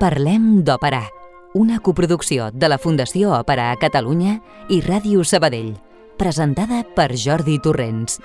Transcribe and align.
Parlem 0.00 0.62
d'Òpera, 0.64 1.02
una 1.60 1.76
coproducció 1.84 2.46
de 2.56 2.70
la 2.72 2.78
Fundació 2.80 3.34
Òpera 3.36 3.66
a 3.68 3.76
Catalunya 3.76 4.38
i 4.72 4.78
Ràdio 4.80 5.26
Sabadell, 5.28 5.74
presentada 6.16 6.80
per 6.96 7.10
Jordi 7.20 7.58
Torrents. 7.60 8.16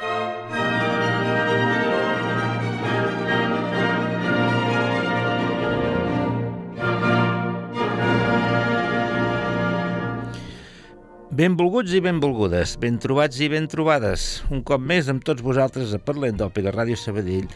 Benvolguts 11.35 11.91
i 11.91 11.99
benvolgudes, 11.99 12.77
ben 12.79 12.95
trobats 13.03 13.41
i 13.43 13.49
ben 13.51 13.65
trobades. 13.67 14.21
Un 14.55 14.61
cop 14.63 14.79
més 14.79 15.09
amb 15.11 15.19
tots 15.27 15.43
vosaltres 15.43 15.91
a 15.91 15.97
Parlem 15.99 16.37
d'Òpera 16.39 16.71
Ràdio 16.71 16.95
Sabadell, 16.95 17.49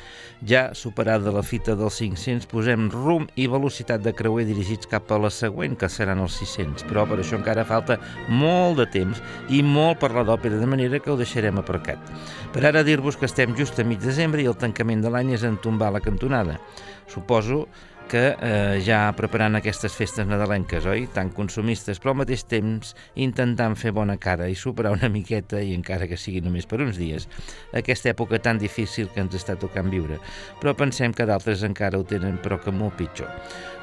ja 0.43 0.65
superada 0.75 1.31
la 1.31 1.45
fita 1.47 1.77
dels 1.79 2.01
500, 2.01 2.49
posem 2.51 2.89
rum 2.91 3.29
i 3.39 3.45
velocitat 3.47 4.03
de 4.03 4.11
creuer 4.11 4.43
dirigits 4.49 4.89
cap 4.91 5.07
a 5.15 5.21
la 5.23 5.31
següent, 5.31 5.77
que 5.79 5.87
seran 5.87 6.19
els 6.19 6.35
600. 6.41 6.83
Però 6.89 7.05
per 7.07 7.21
això 7.21 7.39
encara 7.39 7.63
falta 7.69 8.01
molt 8.27 8.81
de 8.81 8.87
temps 8.97 9.21
i 9.47 9.61
molt 9.63 10.01
parlar 10.03 10.25
d'òpera, 10.27 10.59
de 10.59 10.67
manera 10.67 10.99
que 10.99 11.13
ho 11.13 11.15
deixarem 11.21 11.61
aparcat. 11.63 12.03
Per 12.51 12.65
ara 12.67 12.83
dir-vos 12.83 13.15
que 13.15 13.29
estem 13.31 13.55
just 13.55 13.79
a 13.79 13.87
mig 13.87 14.03
desembre 14.03 14.43
i 14.43 14.49
el 14.51 14.59
tancament 14.59 15.07
de 15.07 15.13
l'any 15.13 15.37
és 15.39 15.47
en 15.47 15.55
tombar 15.55 15.93
la 15.95 16.03
cantonada. 16.03 16.59
Suposo 17.07 17.63
que 18.09 18.23
eh, 18.33 18.79
ja 18.83 19.03
preparant 19.15 19.59
aquestes 19.59 19.93
festes 19.95 20.27
nadalenques, 20.27 20.87
oi? 20.89 21.05
Tan 21.13 21.29
consumistes, 21.35 22.01
però 22.01 22.15
al 22.15 22.21
mateix 22.23 22.43
temps 22.49 22.95
intentant 23.15 23.77
fer 23.79 23.93
bona 23.95 24.17
cara 24.21 24.49
i 24.49 24.57
superar 24.57 24.95
una 24.97 25.11
miqueta, 25.13 25.61
i 25.61 25.75
encara 25.77 26.09
que 26.09 26.17
sigui 26.17 26.41
només 26.43 26.67
per 26.69 26.81
uns 26.83 26.97
dies, 26.99 27.29
aquesta 27.77 28.11
època 28.11 28.41
tan 28.41 28.59
difícil 28.59 29.11
que 29.13 29.21
ens 29.23 29.37
està 29.37 29.55
tocant 29.61 29.93
viure. 29.93 30.17
Però 30.59 30.73
pensem 30.75 31.13
que 31.13 31.29
d'altres 31.29 31.63
encara 31.67 32.01
ho 32.01 32.07
tenen, 32.07 32.41
però 32.43 32.57
que 32.59 32.73
molt 32.73 32.97
pitjor. 32.99 33.29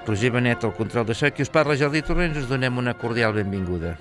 Roger 0.07 0.35
Benet, 0.35 0.67
el 0.67 0.75
control 0.75 1.07
de 1.07 1.15
so, 1.15 1.31
qui 1.31 1.47
us 1.47 1.51
parla 1.51 1.79
Jordi 1.79 2.03
Torrents, 2.03 2.43
us 2.43 2.51
donem 2.51 2.79
una 2.83 2.99
cordial 2.99 3.35
benvinguda. 3.39 3.97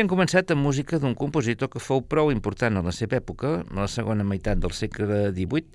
Hem 0.00 0.08
començat 0.08 0.48
amb 0.54 0.64
música 0.64 0.96
d'un 0.96 1.12
compositor 1.12 1.68
que 1.68 1.80
fou 1.82 2.00
prou 2.00 2.30
important 2.32 2.78
a 2.78 2.82
la 2.86 2.92
seva 2.96 3.18
època, 3.18 3.50
a 3.60 3.74
la 3.82 3.88
segona 3.92 4.24
meitat 4.24 4.56
del 4.62 4.72
segle 4.72 5.26
XVIII, 5.36 5.66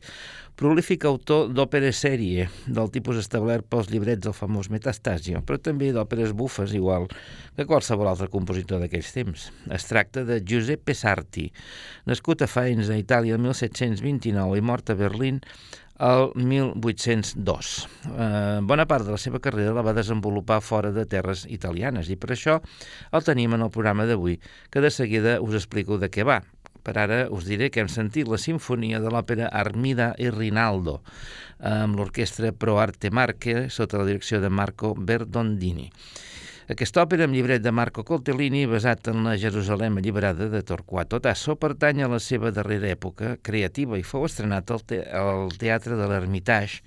prolífic 0.58 1.06
autor 1.06 1.52
d'òpera 1.54 1.92
sèrie, 1.94 2.48
del 2.66 2.90
tipus 2.96 3.20
establert 3.22 3.68
pels 3.70 3.92
llibrets 3.92 4.24
del 4.26 4.34
famós 4.34 4.72
Metastasio, 4.74 5.44
però 5.46 5.62
també 5.62 5.92
d'òperes 5.94 6.34
bufes, 6.34 6.74
igual 6.74 7.06
que 7.54 7.68
qualsevol 7.70 8.10
altre 8.10 8.32
compositor 8.34 8.82
d'aquells 8.82 9.14
temps. 9.14 9.46
Es 9.70 9.86
tracta 9.92 10.26
de 10.26 10.40
Giuseppe 10.42 10.98
Sarti, 10.98 11.52
nascut 12.10 12.42
a 12.42 12.50
Faenza, 12.50 12.98
Itàlia, 12.98 13.38
el 13.38 13.46
1729 13.46 14.58
i 14.58 14.66
mort 14.74 14.90
a 14.90 14.98
Berlín 14.98 15.44
el 16.00 16.32
1802. 16.36 17.88
Eh, 18.10 18.60
bona 18.64 18.86
part 18.90 19.06
de 19.06 19.16
la 19.16 19.22
seva 19.22 19.40
carrera 19.40 19.76
la 19.76 19.86
va 19.86 19.96
desenvolupar 19.96 20.62
fora 20.62 20.92
de 20.92 21.06
terres 21.06 21.46
italianes 21.50 22.10
i 22.12 22.18
per 22.20 22.34
això 22.36 22.60
el 23.12 23.24
tenim 23.24 23.56
en 23.56 23.64
el 23.64 23.72
programa 23.72 24.06
d'avui, 24.06 24.40
que 24.70 24.84
de 24.84 24.92
seguida 24.92 25.40
us 25.42 25.56
explico 25.56 26.00
de 26.02 26.12
què 26.12 26.28
va. 26.28 26.42
Per 26.86 26.94
ara 27.02 27.24
us 27.34 27.48
diré 27.50 27.72
que 27.74 27.82
hem 27.82 27.90
sentit 27.90 28.28
la 28.30 28.38
sinfonia 28.38 29.00
de 29.02 29.10
l'òpera 29.10 29.48
Armida 29.50 30.12
i 30.22 30.30
Rinaldo 30.30 31.00
amb 31.60 31.98
l'orquestra 31.98 32.52
Pro 32.52 32.78
Arte 32.80 33.10
Marche 33.12 33.70
sota 33.70 33.98
la 33.98 34.06
direcció 34.06 34.42
de 34.42 34.50
Marco 34.50 34.94
Berdondini. 34.96 35.90
Aquesta 36.66 37.04
òpera 37.06 37.28
amb 37.28 37.36
llibret 37.38 37.62
de 37.62 37.70
Marco 37.70 38.02
Coltellini, 38.02 38.64
basat 38.66 39.12
en 39.12 39.20
la 39.28 39.36
Jerusalem 39.38 40.00
alliberada 40.00 40.48
de 40.50 40.64
Torquato 40.66 41.20
Tasso, 41.22 41.54
pertany 41.62 42.02
a 42.02 42.08
la 42.10 42.18
seva 42.18 42.50
darrera 42.50 42.90
època 42.90 43.36
creativa 43.46 44.00
i 44.02 44.06
fou 44.08 44.26
estrenat 44.26 44.74
al, 44.74 44.82
te 44.82 45.04
al 45.06 45.54
Teatre 45.62 45.94
de 46.00 46.08
l'Ermitage 46.10 46.82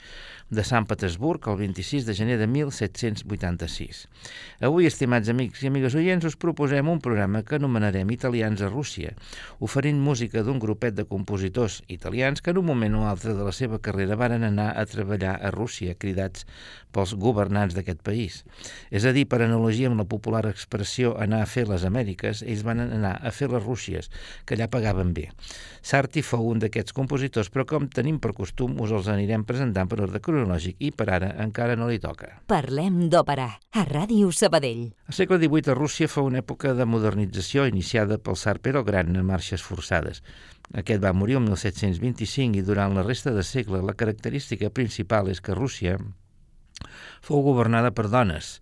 de 0.51 0.65
Sant 0.65 0.87
Petersburg 0.89 1.45
el 1.53 1.59
26 1.61 2.07
de 2.09 2.15
gener 2.17 2.39
de 2.41 2.47
1786. 2.49 4.07
Avui, 4.65 4.87
estimats 4.89 5.29
amics 5.29 5.61
i 5.63 5.69
amigues 5.69 5.97
oients, 5.99 6.25
us 6.25 6.39
proposem 6.41 6.89
un 6.89 7.03
programa 7.05 7.43
que 7.45 7.59
anomenarem 7.59 8.09
Italians 8.15 8.63
a 8.65 8.71
Rússia, 8.73 9.13
oferint 9.61 10.01
música 10.01 10.43
d'un 10.43 10.61
grupet 10.63 10.97
de 10.97 11.05
compositors 11.05 11.83
italians 11.93 12.41
que 12.41 12.55
en 12.55 12.63
un 12.63 12.69
moment 12.71 12.97
o 12.97 13.05
altre 13.11 13.35
de 13.37 13.45
la 13.45 13.53
seva 13.53 13.81
carrera 13.85 14.17
varen 14.17 14.47
anar 14.49 14.71
a 14.73 14.87
treballar 14.89 15.37
a 15.37 15.53
Rússia, 15.53 15.99
cridats 16.01 16.47
pels 16.97 17.13
governants 17.21 17.77
d'aquest 17.77 18.01
país. 18.01 18.41
És 18.89 19.05
a 19.05 19.13
dir, 19.13 19.27
per 19.29 19.43
analogia 19.45 19.93
amb 19.93 20.01
la 20.01 20.09
popular 20.09 20.47
expressió 20.49 21.13
anar 21.21 21.43
a 21.45 21.51
fer 21.51 21.67
les 21.69 21.85
Amèriques, 21.85 22.41
ells 22.47 22.65
van 22.65 22.81
anar 22.87 23.19
a 23.21 23.35
fer 23.37 23.51
les 23.53 23.63
Rússies, 23.65 24.09
que 24.49 24.57
allà 24.57 24.71
pagaven 24.73 25.13
bé. 25.13 25.29
Sarti 25.85 26.25
fou 26.25 26.49
un 26.49 26.65
d'aquests 26.65 26.97
compositors, 26.97 27.53
però 27.53 27.69
com 27.69 27.93
tenim 27.93 28.17
per 28.19 28.33
costum, 28.33 28.81
us 28.81 28.97
els 28.97 29.13
anirem 29.13 29.45
presentant 29.45 29.89
per 29.89 30.01
ordre 30.01 30.21
cronològic 30.25 30.38
i 30.79 30.91
per 30.93 31.09
ara 31.11 31.31
encara 31.43 31.77
no 31.77 31.89
li 31.89 31.99
toca. 31.99 32.29
Parlem 32.47 33.09
d'òpera, 33.11 33.49
a 33.73 33.85
Ràdio 33.89 34.31
Sabadell. 34.33 34.93
Al 35.09 35.17
segle 35.17 35.39
XVIII 35.39 35.73
a 35.73 35.79
Rússia 35.79 36.09
fou 36.09 36.29
una 36.29 36.43
època 36.45 36.75
de 36.75 36.85
modernització 36.85 37.67
iniciada 37.67 38.19
pel 38.19 38.39
Tsar 38.39 38.59
Pero 38.61 38.85
Gran 38.85 39.17
en 39.17 39.27
marxes 39.27 39.63
forçades. 39.63 40.23
Aquest 40.75 41.03
va 41.03 41.15
morir 41.17 41.39
el 41.39 41.47
1725 41.49 42.61
i 42.61 42.63
durant 42.63 42.95
la 42.95 43.03
resta 43.03 43.33
de 43.33 43.43
segle 43.43 43.83
la 43.83 43.97
característica 43.97 44.71
principal 44.71 45.29
és 45.33 45.41
que 45.41 45.57
Rússia 45.57 45.97
fou 47.25 47.43
governada 47.47 47.91
per 47.95 48.09
dones. 48.13 48.59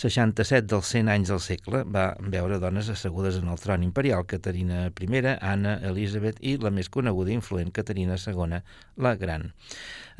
67 0.00 0.68
dels 0.70 0.92
100 0.94 1.12
anys 1.14 1.32
del 1.32 1.42
segle 1.44 1.82
va 1.84 2.06
veure 2.20 2.60
dones 2.62 2.90
assegudes 2.92 3.40
en 3.40 3.48
el 3.52 3.58
tron 3.62 3.84
imperial, 3.86 4.26
Caterina 4.26 4.86
I, 4.88 5.22
Anna, 5.40 5.78
Elisabet 5.90 6.38
i 6.40 6.56
la 6.58 6.70
més 6.70 6.88
coneguda 6.88 7.32
i 7.32 7.38
influent 7.38 7.72
Caterina 7.72 8.18
II, 8.20 8.60
la 8.96 9.14
Gran. 9.16 9.50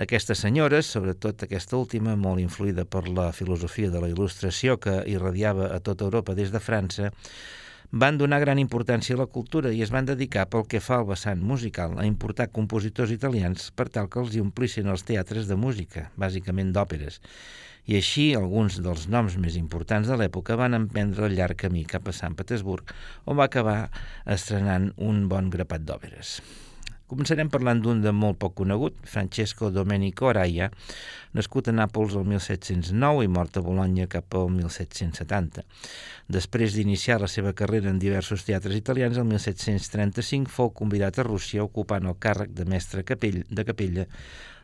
Aquestes 0.01 0.39
senyores, 0.41 0.87
sobretot 0.87 1.43
aquesta 1.45 1.77
última, 1.77 2.17
molt 2.17 2.41
influïda 2.41 2.87
per 2.89 3.07
la 3.09 3.31
filosofia 3.33 3.91
de 3.91 4.01
la 4.01 4.09
il·lustració 4.09 4.79
que 4.81 5.03
irradiava 5.07 5.73
a 5.75 5.81
tota 5.81 6.07
Europa 6.09 6.35
des 6.35 6.53
de 6.55 6.61
França, 6.61 7.11
van 7.91 8.19
donar 8.19 8.39
gran 8.41 8.59
importància 8.63 9.17
a 9.17 9.19
la 9.19 9.27
cultura 9.27 9.73
i 9.75 9.83
es 9.83 9.91
van 9.91 10.07
dedicar 10.07 10.47
pel 10.51 10.67
que 10.71 10.81
fa 10.81 11.01
al 11.01 11.09
vessant 11.09 11.43
musical 11.43 11.99
a 11.99 12.07
importar 12.07 12.53
compositors 12.55 13.11
italians 13.11 13.71
per 13.75 13.89
tal 13.91 14.09
que 14.09 14.21
els 14.23 14.37
omplissin 14.39 14.87
els 14.87 15.03
teatres 15.03 15.51
de 15.51 15.59
música, 15.59 16.11
bàsicament 16.17 16.71
d'òperes. 16.73 17.19
I 17.89 17.99
així 17.99 18.31
alguns 18.37 18.81
dels 18.85 19.07
noms 19.09 19.37
més 19.41 19.57
importants 19.61 20.09
de 20.11 20.19
l'època 20.21 20.59
van 20.61 20.77
emprendre 20.79 21.29
el 21.29 21.37
llarg 21.39 21.59
camí 21.65 21.85
cap 21.89 22.09
a 22.09 22.17
Sant 22.17 22.37
Petersburg, 22.39 22.93
on 23.27 23.41
va 23.41 23.47
acabar 23.49 23.79
estrenant 24.27 24.91
un 24.99 25.29
bon 25.31 25.53
grapat 25.53 25.87
d'òperes. 25.87 26.41
Començarem 27.11 27.49
parlant 27.51 27.81
d'un 27.83 27.99
de 28.05 28.13
molt 28.15 28.37
poc 28.39 28.53
conegut, 28.61 28.95
Francesco 29.13 29.73
Domenico 29.75 30.29
Araya, 30.31 30.69
nascut 31.35 31.67
a 31.67 31.73
Nàpols 31.75 32.15
el 32.21 32.29
1709 32.31 33.25
i 33.27 33.31
mort 33.37 33.59
a 33.59 33.63
Bologna 33.67 34.07
cap 34.13 34.37
al 34.39 34.47
1770. 34.55 35.65
Després 36.31 36.77
d'iniciar 36.79 37.17
la 37.19 37.31
seva 37.33 37.51
carrera 37.59 37.91
en 37.91 37.99
diversos 37.99 38.47
teatres 38.47 38.79
italians, 38.79 39.19
el 39.19 39.27
1735 39.27 40.55
fou 40.55 40.71
convidat 40.71 41.19
a 41.19 41.27
Rússia 41.27 41.67
ocupant 41.67 42.07
el 42.07 42.15
càrrec 42.23 42.55
de 42.55 42.69
mestre 42.71 43.03
capell, 43.03 43.43
de 43.51 43.67
capella 43.67 44.07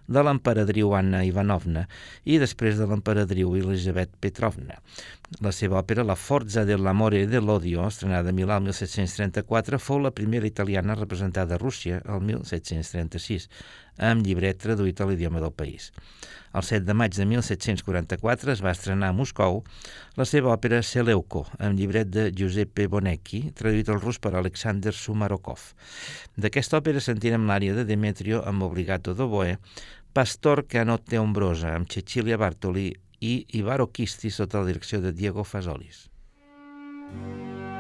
de 0.07 0.23
l'emperadriu 0.23 0.95
Anna 0.95 1.23
Ivanovna 1.27 1.87
i 2.25 2.39
després 2.43 2.79
de 2.79 2.87
l'emperadriu 2.91 3.55
Elisabet 3.59 4.13
Petrovna. 4.21 4.79
La 5.43 5.51
seva 5.51 5.81
òpera 5.81 6.05
La 6.07 6.15
forza 6.15 6.65
dell'amore 6.65 7.25
e 7.25 7.27
dell'odio, 7.27 7.87
estrenada 7.87 8.31
a 8.31 8.37
Milà 8.37 8.61
el 8.61 8.69
1734, 8.69 9.81
fou 9.83 9.99
la 10.03 10.15
primera 10.15 10.47
italiana 10.47 10.95
representada 10.95 11.57
a 11.57 11.63
Rússia 11.63 12.01
el 12.07 12.23
1736, 12.23 13.49
amb 13.99 14.27
llibret 14.27 14.61
traduït 14.63 15.01
a 15.01 15.09
l'idioma 15.09 15.43
del 15.43 15.55
país. 15.57 15.91
El 16.57 16.63
7 16.65 16.87
de 16.89 16.95
maig 16.97 17.13
de 17.13 17.27
1744 17.29 18.53
es 18.55 18.63
va 18.65 18.73
estrenar 18.73 19.11
a 19.11 19.17
Moscou 19.17 19.59
la 20.17 20.25
seva 20.25 20.55
òpera 20.55 20.79
Seleuco, 20.81 21.43
amb 21.59 21.77
llibret 21.77 22.09
de 22.09 22.31
Giuseppe 22.33 22.87
Bonecchi, 22.89 23.43
traduït 23.59 23.91
al 23.93 24.01
rus 24.01 24.17
per 24.23 24.33
Alexander 24.39 24.95
Sumarokov. 24.97 25.75
D'aquesta 26.41 26.81
òpera 26.81 27.03
sentirem 27.05 27.45
l'àrea 27.51 27.77
de 27.77 27.85
Demetrio 27.85 28.41
amb 28.49 28.65
obligato 28.65 29.13
d'oboe, 29.13 29.59
Pastor 30.17 30.65
que 30.65 30.79
anotte 30.81 31.19
ombrosa, 31.21 31.75
amb 31.77 31.91
Cecilia 31.93 32.39
Bartoli 32.41 32.87
i 33.21 33.35
Ivaro 33.61 33.91
Kisti 33.93 34.33
sota 34.33 34.63
la 34.63 34.71
direcció 34.71 35.03
de 35.05 35.13
Diego 35.13 35.45
Fasolis. 35.45 36.07
Mm. 37.13 37.76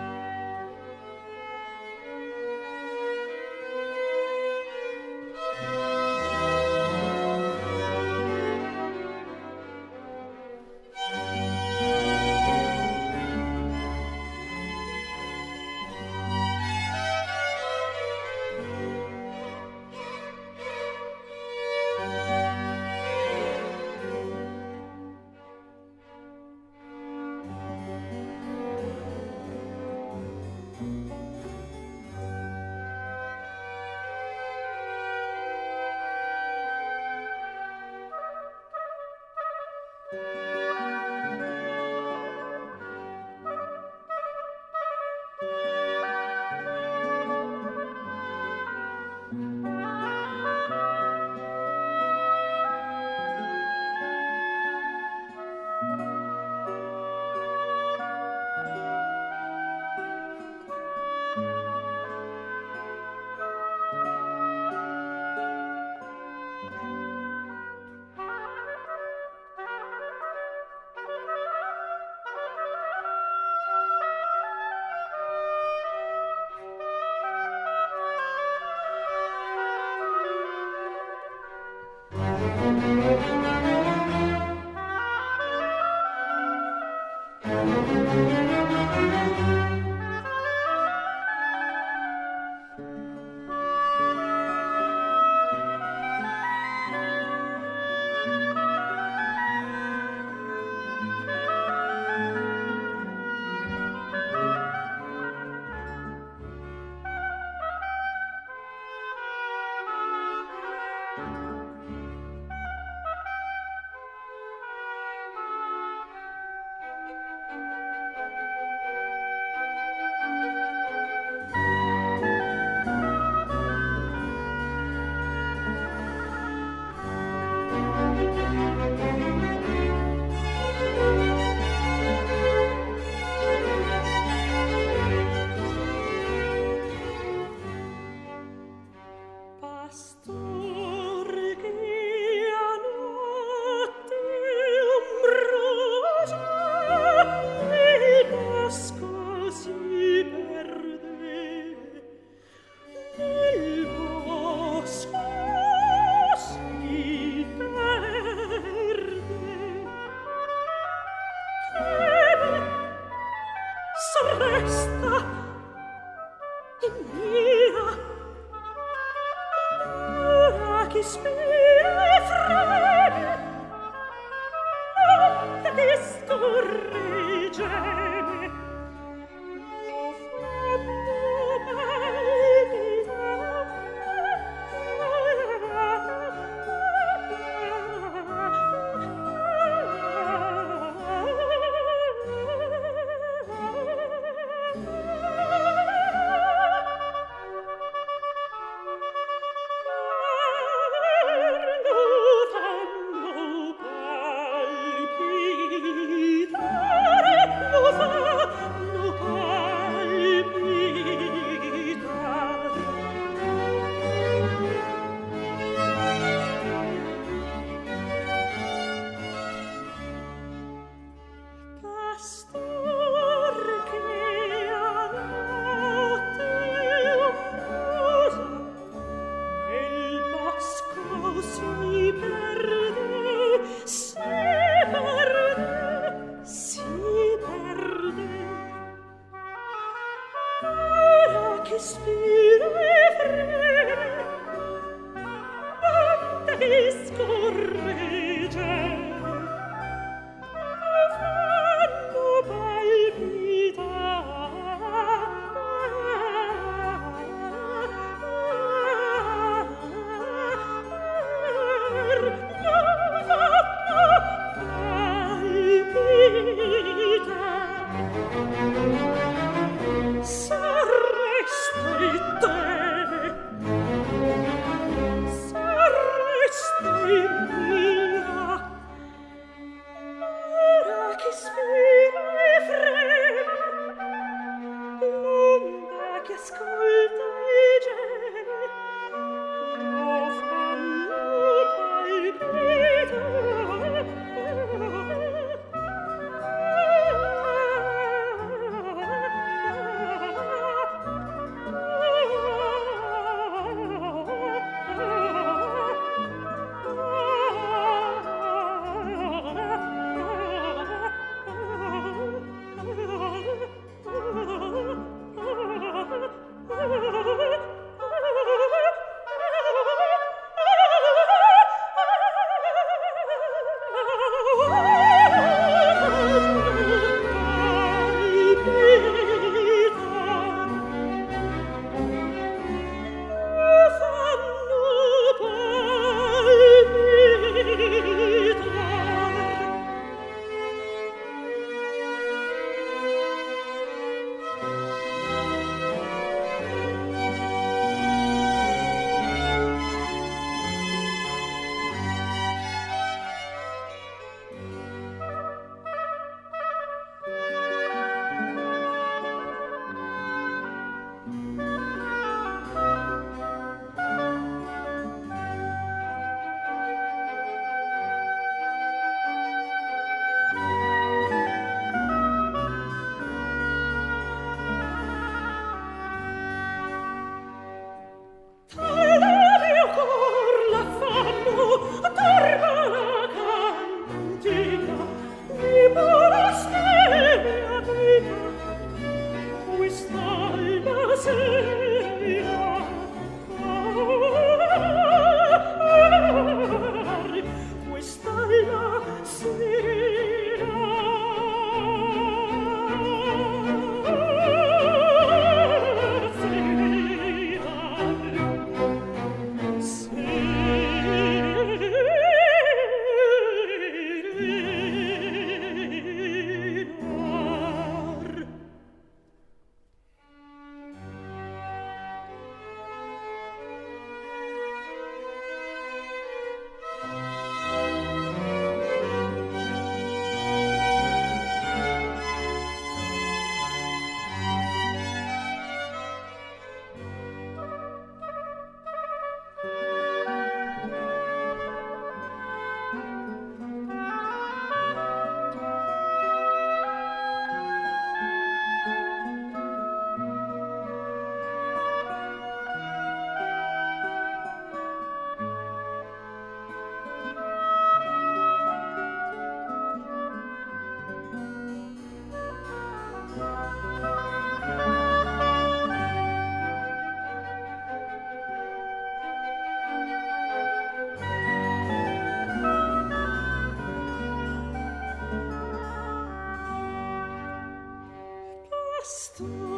through. 479.36 479.75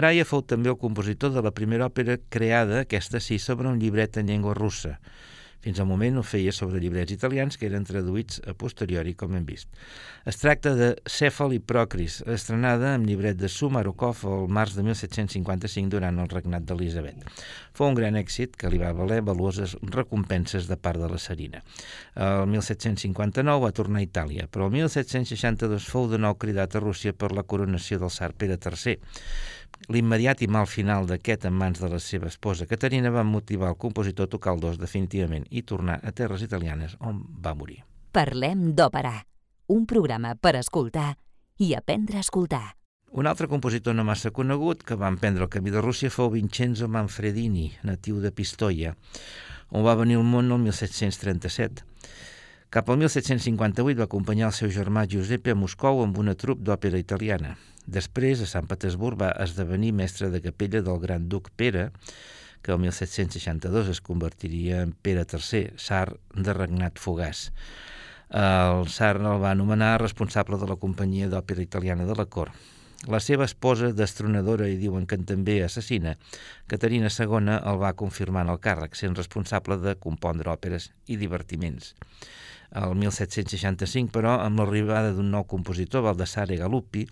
Araya 0.00 0.24
fou 0.24 0.40
també 0.40 0.70
el 0.72 0.78
compositor 0.80 1.34
de 1.34 1.42
la 1.44 1.50
primera 1.52 1.90
òpera 1.90 2.14
creada, 2.32 2.86
aquesta 2.86 3.20
sí, 3.20 3.36
sobre 3.36 3.68
un 3.68 3.76
llibret 3.82 4.16
en 4.16 4.30
llengua 4.32 4.54
russa. 4.56 4.94
Fins 5.60 5.76
al 5.76 5.84
moment 5.84 6.16
ho 6.16 6.22
feia 6.24 6.54
sobre 6.56 6.80
llibrets 6.80 7.12
italians 7.12 7.58
que 7.60 7.66
eren 7.68 7.84
traduïts 7.84 8.38
a 8.48 8.54
posteriori, 8.56 9.12
com 9.12 9.34
hem 9.36 9.44
vist. 9.44 9.68
Es 10.24 10.40
tracta 10.40 10.72
de 10.78 10.88
Cèfal 11.04 11.52
i 11.52 11.60
Procris, 11.60 12.22
estrenada 12.32 12.94
amb 12.94 13.04
llibret 13.04 13.36
de 13.36 13.50
Sumarokov 13.52 14.24
el 14.30 14.48
març 14.48 14.78
de 14.78 14.86
1755 14.88 15.92
durant 15.92 16.22
el 16.24 16.32
regnat 16.32 16.64
d'Elisabet. 16.64 17.28
Fou 17.76 17.92
un 17.92 18.00
gran 18.00 18.16
èxit 18.16 18.56
que 18.56 18.72
li 18.72 18.80
va 18.80 18.94
valer 18.96 19.20
valuoses 19.28 19.76
recompenses 19.84 20.64
de 20.72 20.80
part 20.80 21.04
de 21.04 21.12
la 21.12 21.20
Serina. 21.20 21.60
El 22.16 22.48
1759 22.56 23.66
va 23.68 23.74
tornar 23.76 24.00
a 24.00 24.08
Itàlia, 24.08 24.48
però 24.48 24.72
el 24.72 24.78
1762 24.80 25.92
fou 25.92 26.08
de 26.08 26.24
nou 26.24 26.40
cridat 26.40 26.72
a 26.72 26.86
Rússia 26.88 27.12
per 27.12 27.34
la 27.36 27.44
coronació 27.44 28.00
del 28.00 28.16
tsar 28.16 28.32
Pere 28.32 28.56
III 28.56 28.96
L'immediat 29.88 30.42
i 30.44 30.48
mal 30.50 30.66
final 30.68 31.06
d'aquest 31.08 31.46
en 31.48 31.54
mans 31.56 31.80
de 31.80 31.88
la 31.88 31.98
seva 31.98 32.28
esposa 32.28 32.66
Caterina 32.68 33.10
va 33.10 33.24
motivar 33.24 33.70
el 33.72 33.78
compositor 33.80 34.28
a 34.28 34.32
tocar 34.34 34.54
el 34.54 34.60
dos 34.60 34.78
definitivament 34.78 35.46
i 35.50 35.62
tornar 35.62 36.00
a 36.04 36.12
terres 36.12 36.44
italianes 36.44 36.96
on 37.00 37.22
va 37.40 37.54
morir. 37.54 37.80
Parlem 38.12 38.72
d'òpera, 38.76 39.14
un 39.72 39.86
programa 39.86 40.34
per 40.34 40.56
escoltar 40.58 41.14
i 41.58 41.74
aprendre 41.74 42.18
a 42.18 42.26
escoltar. 42.26 42.76
Un 43.10 43.26
altre 43.26 43.48
compositor 43.50 43.94
no 43.94 44.04
massa 44.06 44.30
conegut 44.30 44.84
que 44.86 44.94
va 44.94 45.08
emprendre 45.10 45.42
el 45.42 45.50
camí 45.50 45.72
de 45.74 45.80
Rússia 45.82 46.10
fou 46.14 46.30
Vincenzo 46.30 46.86
Manfredini, 46.86 47.72
natiu 47.82 48.20
de 48.22 48.30
Pistoia, 48.30 48.94
on 49.70 49.82
va 49.86 49.96
venir 49.98 50.18
al 50.20 50.26
món 50.26 50.52
el 50.52 50.60
1737. 50.62 51.82
Cap 52.70 52.86
al 52.86 53.00
1758 53.00 53.98
va 53.98 54.04
acompanyar 54.06 54.44
el 54.46 54.54
seu 54.54 54.70
germà 54.70 55.02
Giuseppe 55.10 55.50
a 55.50 55.58
Moscou 55.58 56.04
amb 56.04 56.18
una 56.22 56.36
trup 56.38 56.60
d'òpera 56.62 57.00
italiana. 57.02 57.56
Després, 57.82 58.44
a 58.44 58.46
Sant 58.46 58.68
Petersburg, 58.70 59.18
va 59.18 59.32
esdevenir 59.42 59.88
mestre 59.90 60.28
de 60.30 60.38
capella 60.44 60.78
del 60.86 61.00
gran 61.02 61.24
duc 61.32 61.48
Pere, 61.58 61.88
que 62.62 62.70
el 62.70 62.78
1762 62.78 63.90
es 63.90 64.00
convertiria 64.06 64.84
en 64.86 64.92
Pere 64.94 65.24
III, 65.26 65.64
tsar 65.82 66.14
de 66.36 66.54
regnat 66.54 67.02
fugaç. 67.02 67.48
El 68.30 68.86
tsar 68.86 69.16
el 69.18 69.42
va 69.42 69.50
anomenar 69.50 69.96
responsable 69.98 70.60
de 70.62 70.68
la 70.70 70.78
companyia 70.78 71.26
d'òpera 71.32 71.66
italiana 71.66 72.06
de 72.06 72.14
la 72.14 72.28
cort. 72.30 72.54
La 73.10 73.18
seva 73.18 73.48
esposa, 73.50 73.90
destronadora 73.96 74.68
i 74.70 74.78
diuen 74.78 75.10
que 75.10 75.18
també 75.18 75.58
assassina, 75.64 76.14
Caterina 76.70 77.10
II 77.10 77.50
el 77.56 77.82
va 77.82 77.96
confirmar 77.98 78.46
en 78.46 78.54
el 78.54 78.62
càrrec, 78.62 78.94
sent 78.94 79.18
responsable 79.18 79.80
de 79.82 79.96
compondre 79.98 80.54
òperes 80.54 80.92
i 81.10 81.18
divertiments. 81.18 81.96
El 82.70 82.94
1765, 82.94 84.12
però, 84.14 84.36
amb 84.44 84.60
l'arribada 84.62 85.10
d'un 85.14 85.30
nou 85.32 85.42
compositor, 85.50 86.04
Baldassare 86.06 86.58
Galuppi, 86.60 87.06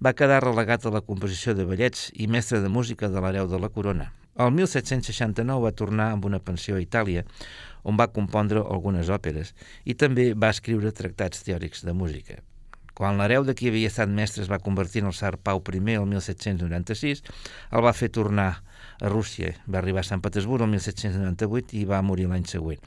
va 0.00 0.14
quedar 0.16 0.40
relegat 0.44 0.86
a 0.86 0.92
la 0.94 1.02
composició 1.04 1.52
de 1.58 1.66
ballets 1.68 2.08
i 2.14 2.28
mestre 2.30 2.62
de 2.64 2.70
música 2.72 3.10
de 3.12 3.20
l'hereu 3.20 3.48
de 3.50 3.60
la 3.60 3.68
corona. 3.68 4.12
El 4.38 4.52
1769 4.54 5.64
va 5.64 5.74
tornar 5.74 6.12
amb 6.14 6.24
una 6.24 6.38
pensió 6.38 6.76
a 6.78 6.80
Itàlia, 6.80 7.24
on 7.82 7.98
va 7.98 8.08
compondre 8.14 8.62
algunes 8.62 9.10
òperes 9.10 9.52
i 9.84 9.96
també 9.98 10.30
va 10.34 10.52
escriure 10.54 10.94
tractats 10.94 11.42
teòrics 11.44 11.84
de 11.84 11.92
música. 11.92 12.38
Quan 12.94 13.18
l'hereu 13.18 13.44
de 13.46 13.54
qui 13.54 13.68
havia 13.70 13.90
estat 13.90 14.10
mestre 14.10 14.42
es 14.42 14.50
va 14.50 14.58
convertir 14.62 15.02
en 15.02 15.10
el 15.10 15.14
tsar 15.14 15.36
Pau 15.38 15.60
I 15.60 15.78
el 15.94 16.06
1796, 16.06 17.22
el 17.70 17.84
va 17.84 17.92
fer 17.92 18.08
tornar 18.08 18.62
a 19.00 19.08
Rússia. 19.08 19.54
Va 19.66 19.78
arribar 19.80 20.02
a 20.04 20.08
Sant 20.08 20.22
Petersburg 20.24 20.64
el 20.66 20.72
1798 20.74 21.76
i 21.78 21.84
va 21.88 22.02
morir 22.02 22.28
l'any 22.30 22.46
següent. 22.50 22.82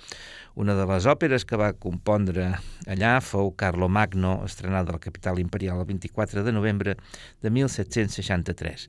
Una 0.60 0.76
de 0.76 0.86
les 0.90 1.08
òperes 1.08 1.46
que 1.48 1.60
va 1.60 1.72
compondre 1.74 2.50
allà 2.92 3.14
fou 3.24 3.54
Carlo 3.56 3.88
Magno, 3.88 4.42
estrenada 4.46 4.92
a 4.92 4.98
la 4.98 5.04
capital 5.04 5.40
imperial 5.40 5.80
el 5.80 5.88
24 5.94 6.44
de 6.44 6.52
novembre 6.52 6.98
de 7.42 7.50
1763. 7.50 8.88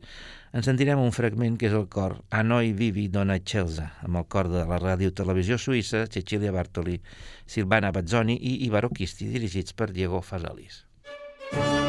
Ens 0.53 0.69
en 0.69 0.77
direm 0.77 1.01
un 1.01 1.15
fragment 1.17 1.57
que 1.57 1.71
és 1.71 1.77
el 1.77 1.87
cor 1.89 2.19
A 2.31 2.43
noi 2.43 2.75
vivi 2.77 3.07
dona 3.09 3.39
Celsa, 3.41 3.93
amb 4.05 4.21
el 4.21 4.27
cor 4.29 4.51
de 4.53 4.67
la 4.69 4.81
ràdio-televisió 4.83 5.57
suïssa, 5.57 6.05
Cecilia 6.13 6.53
Bartoli, 6.53 6.99
Silvana 7.47 7.93
Bazzoni 7.95 8.37
i 8.37 8.59
Ivaro 8.67 8.93
Chisti, 8.93 9.31
dirigits 9.33 9.73
per 9.73 9.93
Diego 9.95 10.21
Fasalis. 10.21 10.85
Música 11.53 11.82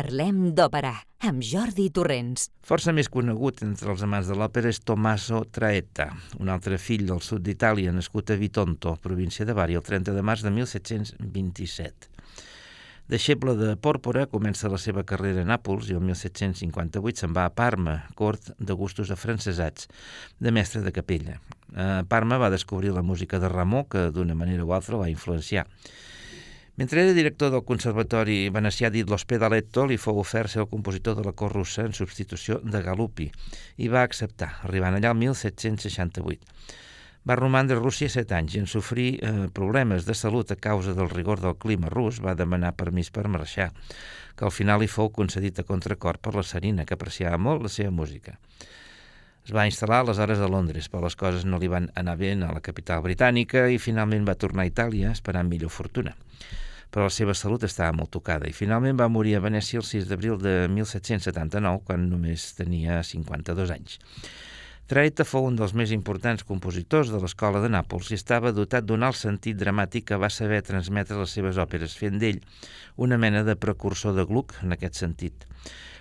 Parlem 0.00 0.54
d'òpera, 0.56 0.94
amb 1.28 1.42
Jordi 1.44 1.90
Torrents. 1.92 2.46
Força 2.64 2.92
més 2.96 3.10
conegut 3.12 3.58
entre 3.66 3.90
els 3.92 4.00
amants 4.06 4.30
de 4.30 4.36
l'òpera 4.38 4.70
és 4.72 4.78
Tommaso 4.80 5.42
Traetta, 5.52 6.06
un 6.40 6.48
altre 6.48 6.78
fill 6.80 7.04
del 7.10 7.20
sud 7.20 7.44
d'Itàlia, 7.44 7.92
nascut 7.92 8.32
a 8.32 8.38
Vitonto, 8.40 8.94
província 9.04 9.44
de 9.44 9.52
Bari, 9.58 9.76
el 9.76 9.84
30 9.84 10.14
de 10.16 10.24
març 10.24 10.46
de 10.46 10.54
1727. 10.56 12.08
Deixeble 13.12 13.58
de 13.60 13.74
Pòrpora, 13.76 14.24
comença 14.32 14.72
la 14.72 14.80
seva 14.80 15.04
carrera 15.04 15.44
a 15.44 15.50
Nàpols 15.52 15.92
i 15.92 15.98
el 15.98 16.06
1758 16.08 17.26
se'n 17.26 17.36
va 17.36 17.44
a 17.50 17.52
Parma, 17.52 18.00
cort 18.16 18.54
de 18.56 18.72
gustos 18.72 19.12
afrancesats, 19.12 19.90
de 20.40 20.54
mestre 20.54 20.80
de 20.80 20.94
capella. 20.96 21.42
A 21.76 22.06
Parma 22.08 22.40
va 22.40 22.48
descobrir 22.48 22.96
la 22.96 23.04
música 23.04 23.42
de 23.42 23.52
Ramó, 23.52 23.84
que 23.84 24.08
d'una 24.16 24.38
manera 24.38 24.64
o 24.64 24.72
altra 24.72 24.96
va 24.96 25.12
influenciar. 25.12 25.66
Mentre 26.80 27.02
era 27.02 27.12
director 27.12 27.50
del 27.52 27.60
Conservatori 27.68 28.48
Venecià 28.48 28.88
dit 28.88 29.10
l'Ospedaletto, 29.12 29.82
li 29.84 29.98
fou 30.00 30.16
ofert 30.22 30.48
ser 30.48 30.62
el 30.62 30.68
compositor 30.70 31.18
de 31.18 31.24
la 31.26 31.34
cor 31.36 31.52
russa 31.52 31.82
en 31.84 31.92
substitució 31.92 32.56
de 32.64 32.80
Galupi 32.80 33.26
i 33.84 33.90
va 33.92 34.00
acceptar, 34.00 34.48
arribant 34.64 34.96
allà 34.96 35.10
el 35.12 35.18
1768. 35.20 36.40
Va 37.28 37.36
romandre 37.36 37.76
a 37.76 37.82
Rússia 37.82 38.08
set 38.08 38.32
anys 38.32 38.56
i 38.56 38.62
en 38.62 38.70
sofrir 38.72 39.10
eh, 39.18 39.32
problemes 39.58 40.08
de 40.08 40.16
salut 40.16 40.54
a 40.54 40.56
causa 40.56 40.94
del 40.96 41.12
rigor 41.12 41.44
del 41.44 41.58
clima 41.60 41.92
rus 41.92 42.22
va 42.24 42.32
demanar 42.38 42.72
permís 42.80 43.12
per 43.12 43.26
marxar, 43.28 43.68
que 44.32 44.48
al 44.48 44.56
final 44.60 44.80
li 44.80 44.88
fou 44.88 45.12
concedit 45.12 45.60
a 45.60 45.66
contracor 45.68 46.16
per 46.16 46.32
la 46.38 46.46
Serina, 46.54 46.88
que 46.88 46.96
apreciava 46.96 47.36
molt 47.36 47.68
la 47.68 47.74
seva 47.76 47.92
música. 47.92 48.38
Es 49.44 49.52
va 49.52 49.68
instal·lar 49.68 50.00
aleshores 50.00 50.40
a 50.40 50.48
Londres, 50.48 50.88
però 50.88 51.04
les 51.04 51.20
coses 51.26 51.44
no 51.44 51.60
li 51.60 51.68
van 51.68 51.92
anar 51.92 52.16
bé 52.16 52.32
a 52.40 52.56
la 52.56 52.64
capital 52.64 53.04
britànica 53.04 53.68
i 53.68 53.76
finalment 53.76 54.24
va 54.24 54.40
tornar 54.40 54.64
a 54.64 54.72
Itàlia 54.72 55.12
esperant 55.12 55.52
millor 55.52 55.76
fortuna 55.76 56.16
però 56.90 57.06
la 57.06 57.14
seva 57.14 57.34
salut 57.38 57.64
estava 57.66 57.94
molt 57.96 58.10
tocada 58.14 58.48
i 58.50 58.54
finalment 58.56 58.98
va 58.98 59.08
morir 59.08 59.36
a 59.38 59.42
Venècia 59.44 59.78
el 59.80 59.86
6 59.86 60.08
d'abril 60.10 60.38
de 60.42 60.54
1779, 60.68 61.84
quan 61.86 62.08
només 62.10 62.50
tenia 62.58 63.00
52 63.06 63.74
anys. 63.74 63.98
Traeta 64.90 65.22
fou 65.22 65.44
un 65.46 65.54
dels 65.54 65.70
més 65.78 65.92
importants 65.94 66.42
compositors 66.42 67.12
de 67.12 67.20
l'escola 67.22 67.60
de 67.62 67.68
Nàpols 67.70 68.08
i 68.10 68.16
estava 68.18 68.50
dotat 68.50 68.88
d'un 68.88 69.06
alt 69.06 69.14
sentit 69.14 69.54
dramàtic 69.60 70.08
que 70.08 70.18
va 70.18 70.32
saber 70.34 70.64
transmetre 70.66 71.18
les 71.20 71.30
seves 71.30 71.60
òperes, 71.62 71.94
fent 71.94 72.18
d'ell 72.18 72.40
una 72.96 73.18
mena 73.22 73.44
de 73.46 73.54
precursor 73.54 74.16
de 74.16 74.24
Gluck 74.26 74.56
en 74.64 74.74
aquest 74.74 74.98
sentit. 74.98 75.46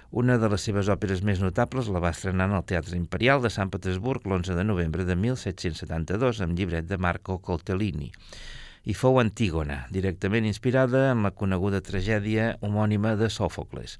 Una 0.09 0.39
de 0.41 0.49
les 0.49 0.65
seves 0.65 0.89
òperes 0.89 1.21
més 1.21 1.37
notables 1.37 1.91
la 1.93 2.01
va 2.01 2.09
estrenar 2.15 2.47
en 2.49 2.55
el 2.57 2.65
Teatre 2.65 2.97
Imperial 2.97 3.43
de 3.43 3.51
Sant 3.53 3.69
Petersburg 3.69 4.25
l'11 4.25 4.57
de 4.57 4.65
novembre 4.65 5.05
de 5.05 5.13
1772 5.13 6.41
amb 6.41 6.57
llibret 6.57 6.89
de 6.89 6.97
Marco 6.97 7.37
Coltellini 7.37 8.09
i 8.85 8.95
fou 8.95 9.19
Antígona, 9.19 9.85
directament 9.91 10.47
inspirada 10.47 11.09
en 11.11 11.23
la 11.25 11.33
coneguda 11.35 11.81
tragèdia 11.83 12.53
homònima 12.61 13.15
de 13.19 13.27
Sòfocles. 13.33 13.97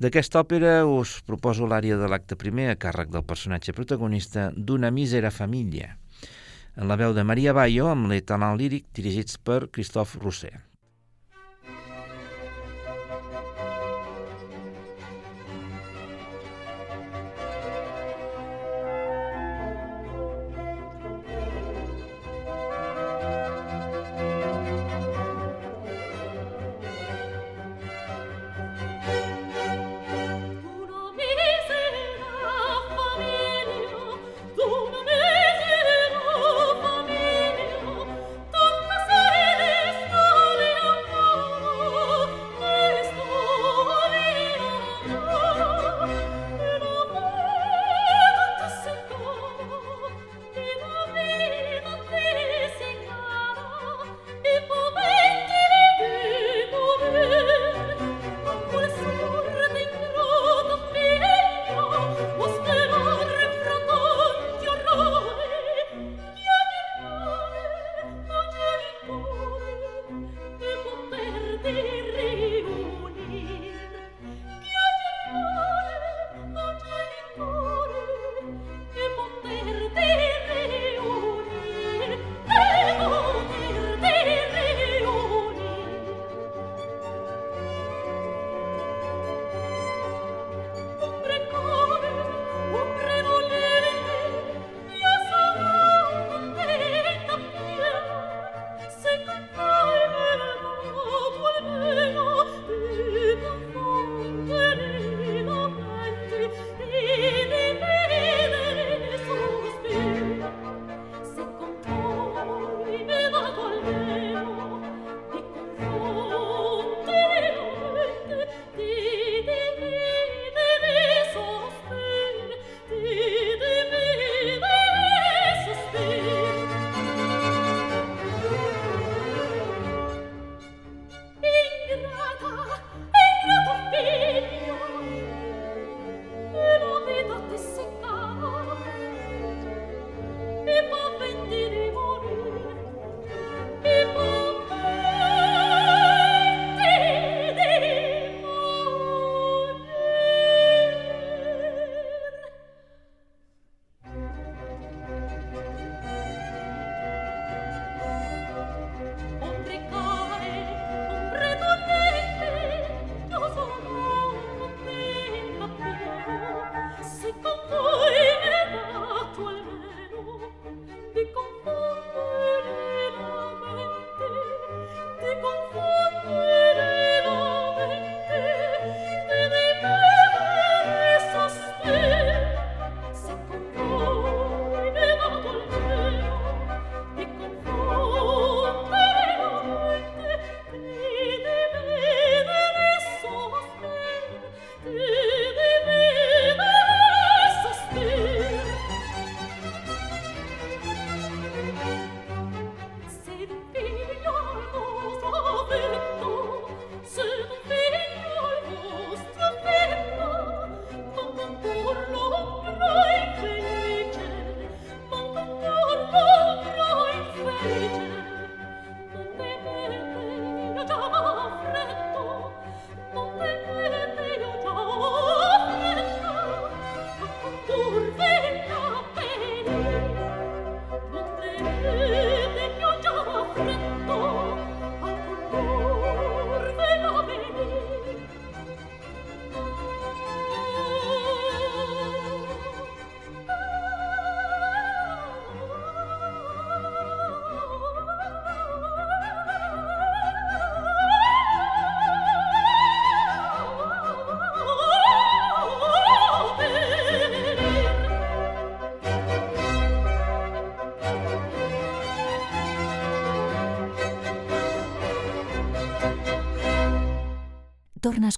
D'aquesta 0.00 0.40
òpera 0.40 0.86
us 0.88 1.18
proposo 1.26 1.66
l'àrea 1.68 1.98
de 2.00 2.08
l'acte 2.08 2.38
primer 2.40 2.70
a 2.70 2.78
càrrec 2.80 3.10
del 3.12 3.26
personatge 3.26 3.74
protagonista 3.76 4.48
d'una 4.56 4.90
mísera 4.90 5.34
família, 5.34 5.96
en 6.76 6.88
la 6.88 6.96
veu 6.96 7.12
de 7.12 7.26
Maria 7.26 7.52
Bayo 7.52 7.90
amb 7.90 8.08
l'etalant 8.08 8.56
líric 8.56 8.86
dirigits 8.96 9.36
per 9.36 9.66
Christophe 9.68 10.22
Rousset. 10.22 10.69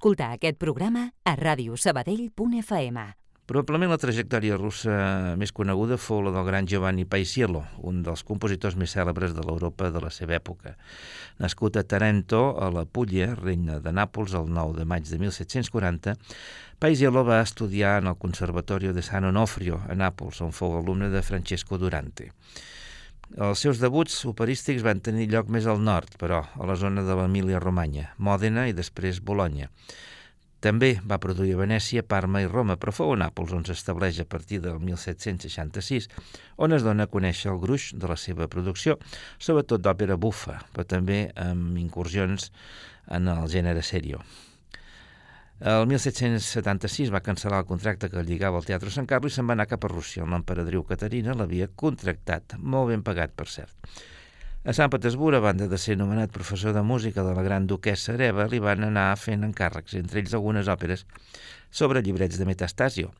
Escoltar 0.02 0.32
aquest 0.34 0.56
programa 0.58 1.12
a 1.22 1.36
radiosabadell.fm. 1.38 3.02
Probablement 3.46 3.92
la 3.92 3.98
trajectòria 4.02 4.56
russa 4.58 4.96
més 5.38 5.52
coneguda 5.54 5.94
fou 5.94 6.24
la 6.26 6.32
del 6.34 6.46
gran 6.48 6.66
Giovanni 6.66 7.04
Paisiello, 7.06 7.62
un 7.86 8.00
dels 8.02 8.24
compositors 8.26 8.74
més 8.74 8.90
cèlebres 8.96 9.30
de 9.36 9.44
l'Europa 9.46 9.92
de 9.94 10.02
la 10.02 10.10
seva 10.10 10.34
època. 10.40 10.74
Nascut 11.38 11.78
a 11.78 11.84
Tarento, 11.86 12.40
a 12.58 12.72
la 12.74 12.82
Puglia, 12.82 13.36
reina 13.38 13.78
de 13.78 13.94
Nàpols, 13.94 14.34
el 14.34 14.50
9 14.50 14.80
de 14.80 14.88
maig 14.90 15.06
de 15.06 15.20
1740, 15.22 16.16
Paisiello 16.82 17.22
va 17.22 17.38
estudiar 17.46 18.00
en 18.02 18.10
el 18.10 18.18
Conservatorio 18.18 18.90
de 18.92 19.06
San 19.06 19.30
Onofrio, 19.30 19.84
a 19.86 19.94
Nàpols, 19.94 20.42
on 20.42 20.50
fou 20.50 20.80
alumne 20.80 21.14
de 21.14 21.22
Francesco 21.22 21.78
Durante. 21.78 22.32
Els 23.40 23.62
seus 23.64 23.78
debuts 23.80 24.18
operístics 24.28 24.82
van 24.84 25.00
tenir 25.00 25.30
lloc 25.32 25.48
més 25.48 25.64
al 25.64 25.78
nord, 25.80 26.18
però, 26.20 26.42
a 26.52 26.66
la 26.68 26.76
zona 26.76 27.00
de 27.06 27.14
l'Emília-Romanya, 27.16 28.10
Mòdena 28.20 28.66
i 28.68 28.74
després 28.76 29.22
Bologna. 29.24 29.70
També 30.62 30.98
va 31.08 31.18
produir 31.18 31.56
a 31.56 31.62
Venècia, 31.62 32.04
Parma 32.04 32.42
i 32.44 32.46
Roma, 32.46 32.76
però 32.76 32.92
fou 32.92 33.14
a 33.14 33.16
Nàpols 33.16 33.54
on 33.56 33.64
s'estableix 33.64 34.20
a 34.20 34.28
partir 34.28 34.60
del 34.60 34.78
1766, 34.84 36.10
on 36.60 36.76
es 36.76 36.84
dona 36.84 37.08
a 37.08 37.10
conèixer 37.10 37.50
el 37.50 37.58
gruix 37.64 37.90
de 37.96 38.12
la 38.12 38.20
seva 38.20 38.46
producció, 38.52 38.98
sobretot 39.40 39.80
d'òpera 39.80 40.20
bufa, 40.20 40.60
però 40.76 40.84
també 40.84 41.24
amb 41.34 41.80
incursions 41.80 42.52
en 43.08 43.32
el 43.32 43.48
gènere 43.48 43.82
serio. 43.82 44.20
El 45.62 45.84
1776 45.86 47.12
va 47.14 47.20
cancel·lar 47.22 47.60
el 47.62 47.66
contracte 47.68 48.08
que 48.10 48.24
lligava 48.26 48.58
al 48.58 48.64
Teatre 48.66 48.90
Sant 48.90 49.06
Carlo 49.06 49.28
i 49.30 49.34
se'n 49.34 49.46
va 49.46 49.54
anar 49.54 49.68
cap 49.70 49.84
a 49.86 49.90
Rússia, 49.92 50.24
on 50.24 50.32
l'emperadriu 50.34 50.82
Caterina 50.88 51.36
l'havia 51.38 51.68
contractat, 51.82 52.56
molt 52.58 52.90
ben 52.90 53.04
pagat, 53.06 53.30
per 53.38 53.46
cert. 53.46 53.92
A 54.66 54.74
Sant 54.74 54.90
Petersburg, 54.90 55.38
a 55.38 55.44
banda 55.44 55.68
de 55.70 55.78
ser 55.78 55.94
nomenat 56.00 56.34
professor 56.34 56.74
de 56.74 56.82
música 56.82 57.22
de 57.22 57.34
la 57.36 57.44
gran 57.46 57.68
duquessa 57.70 58.16
Areva, 58.16 58.48
li 58.50 58.58
van 58.62 58.82
anar 58.88 59.12
fent 59.14 59.46
encàrrecs, 59.46 59.94
entre 60.00 60.18
ells 60.18 60.34
algunes 60.34 60.70
òperes 60.72 61.04
sobre 61.70 62.02
llibrets 62.02 62.40
de 62.40 62.46
Metastasio, 62.48 63.12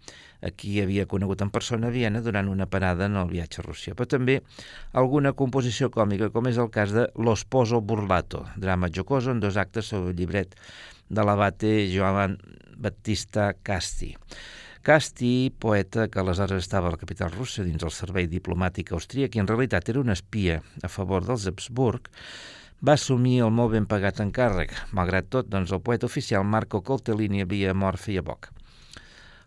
a 0.43 0.51
qui 0.51 0.81
havia 0.83 1.07
conegut 1.07 1.45
en 1.47 1.53
persona 1.55 1.93
a 1.93 1.95
Viena 1.95 2.25
durant 2.27 2.51
una 2.51 2.67
parada 2.67 3.07
en 3.07 3.21
el 3.21 3.31
viatge 3.31 3.63
a 3.63 3.67
Rússia, 3.69 3.95
però 3.95 4.11
també 4.11 4.41
alguna 4.99 5.31
composició 5.39 5.93
còmica, 5.95 6.33
com 6.35 6.51
és 6.51 6.59
el 6.59 6.75
cas 6.75 6.91
de 6.91 7.07
L'Osposo 7.15 7.79
Burlato, 7.81 8.49
drama 8.57 8.91
jocoso 8.91 9.31
en 9.31 9.39
dos 9.39 9.57
actes 9.63 9.95
sobre 9.95 10.11
el 10.11 10.19
llibret 10.19 10.59
de 11.09 11.25
l'abate 11.25 11.73
Joan 11.93 12.39
Battista 12.77 13.53
Casti. 13.63 14.13
Casti, 14.83 15.53
poeta 15.63 16.09
que 16.11 16.19
aleshores 16.19 16.65
estava 16.65 16.89
a 16.91 16.95
la 16.95 16.99
capital 16.99 17.31
russa 17.31 17.63
dins 17.63 17.85
el 17.87 17.93
servei 17.95 18.27
diplomàtic 18.27 18.91
austríac 18.93 19.37
i 19.37 19.43
en 19.43 19.47
realitat 19.47 19.93
era 19.93 20.03
un 20.03 20.11
espia 20.11 20.59
a 20.83 20.91
favor 20.91 21.23
dels 21.27 21.47
Habsburg, 21.47 22.11
va 22.83 22.97
assumir 22.99 23.37
el 23.47 23.53
molt 23.55 23.77
ben 23.77 23.87
pagat 23.87 24.19
encàrrec. 24.25 24.75
Malgrat 24.91 25.31
tot, 25.31 25.47
doncs, 25.47 25.71
el 25.71 25.85
poeta 25.87 26.11
oficial 26.11 26.43
Marco 26.43 26.83
Coltellini 26.83 27.45
havia 27.47 27.75
mort 27.79 28.03
feia 28.03 28.27
poc. 28.27 28.51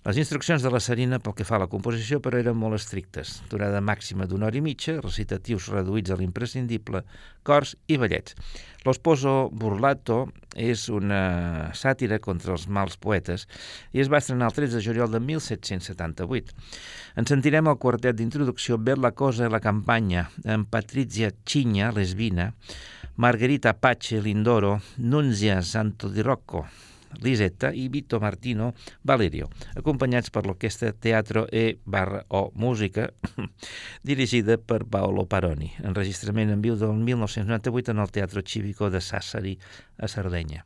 Les 0.06 0.20
instruccions 0.22 0.62
de 0.62 0.70
la 0.70 0.78
Serina 0.86 1.18
pel 1.18 1.34
que 1.34 1.46
fa 1.50 1.56
a 1.58 1.64
la 1.64 1.68
composició 1.70 2.20
però 2.22 2.38
eren 2.38 2.54
molt 2.62 2.78
estrictes, 2.78 3.40
durada 3.50 3.80
màxima 3.82 4.28
d'una 4.30 4.46
hora 4.46 4.60
i 4.60 4.62
mitja, 4.62 5.00
recitatius 5.00 5.72
reduïts 5.74 6.14
a 6.14 6.18
l'imprescindible, 6.20 7.02
cors 7.42 7.72
i 7.90 7.98
ballets. 7.98 8.38
L'Osposo 8.86 9.34
Burlato 9.50 10.20
és 10.54 10.86
una 10.94 11.74
sàtira 11.74 12.22
contra 12.22 12.54
els 12.54 12.68
mals 12.70 13.02
poetes 13.02 13.48
i 13.98 14.06
es 14.06 14.14
va 14.14 14.22
estrenar 14.22 14.52
el 14.52 14.58
13 14.62 14.78
de 14.78 14.86
juliol 14.92 15.10
de 15.10 15.26
1778. 15.26 16.54
En 17.18 17.26
sentirem 17.26 17.74
el 17.74 17.82
quartet 17.82 18.22
d'introducció 18.22 18.78
Bella 18.78 19.16
cosa 19.18 19.50
e 19.50 19.50
la 19.50 19.64
campanya 19.64 20.28
amb 20.46 20.70
Patrizia 20.70 21.34
Cigna, 21.50 21.90
lesbina, 21.98 22.52
Margherita 23.18 23.74
Pace 23.74 24.22
Lindoro, 24.22 24.84
Nunzia 25.02 25.64
Santo 25.66 26.14
di 26.14 26.22
Rocco, 26.22 26.68
Lisetta 27.22 27.72
i 27.72 27.88
Vito 27.90 28.20
Martino 28.20 28.74
Valerio, 29.02 29.50
acompanyats 29.76 30.30
per 30.30 30.46
l'orquestra 30.46 30.92
Teatro 30.92 31.48
E 31.52 31.80
barra 31.84 32.24
o 32.28 32.52
Música, 32.56 33.10
dirigida 34.04 34.58
per 34.58 34.84
Paolo 34.86 35.26
Paroni, 35.26 35.72
enregistrament 35.84 36.52
en 36.52 36.62
viu 36.62 36.78
del 36.80 36.96
1998 37.00 37.96
en 37.96 38.06
el 38.06 38.12
Teatro 38.12 38.42
Cívico 38.46 38.90
de 38.90 39.02
Sassari, 39.02 39.58
a 39.98 40.08
Sardenya. 40.08 40.66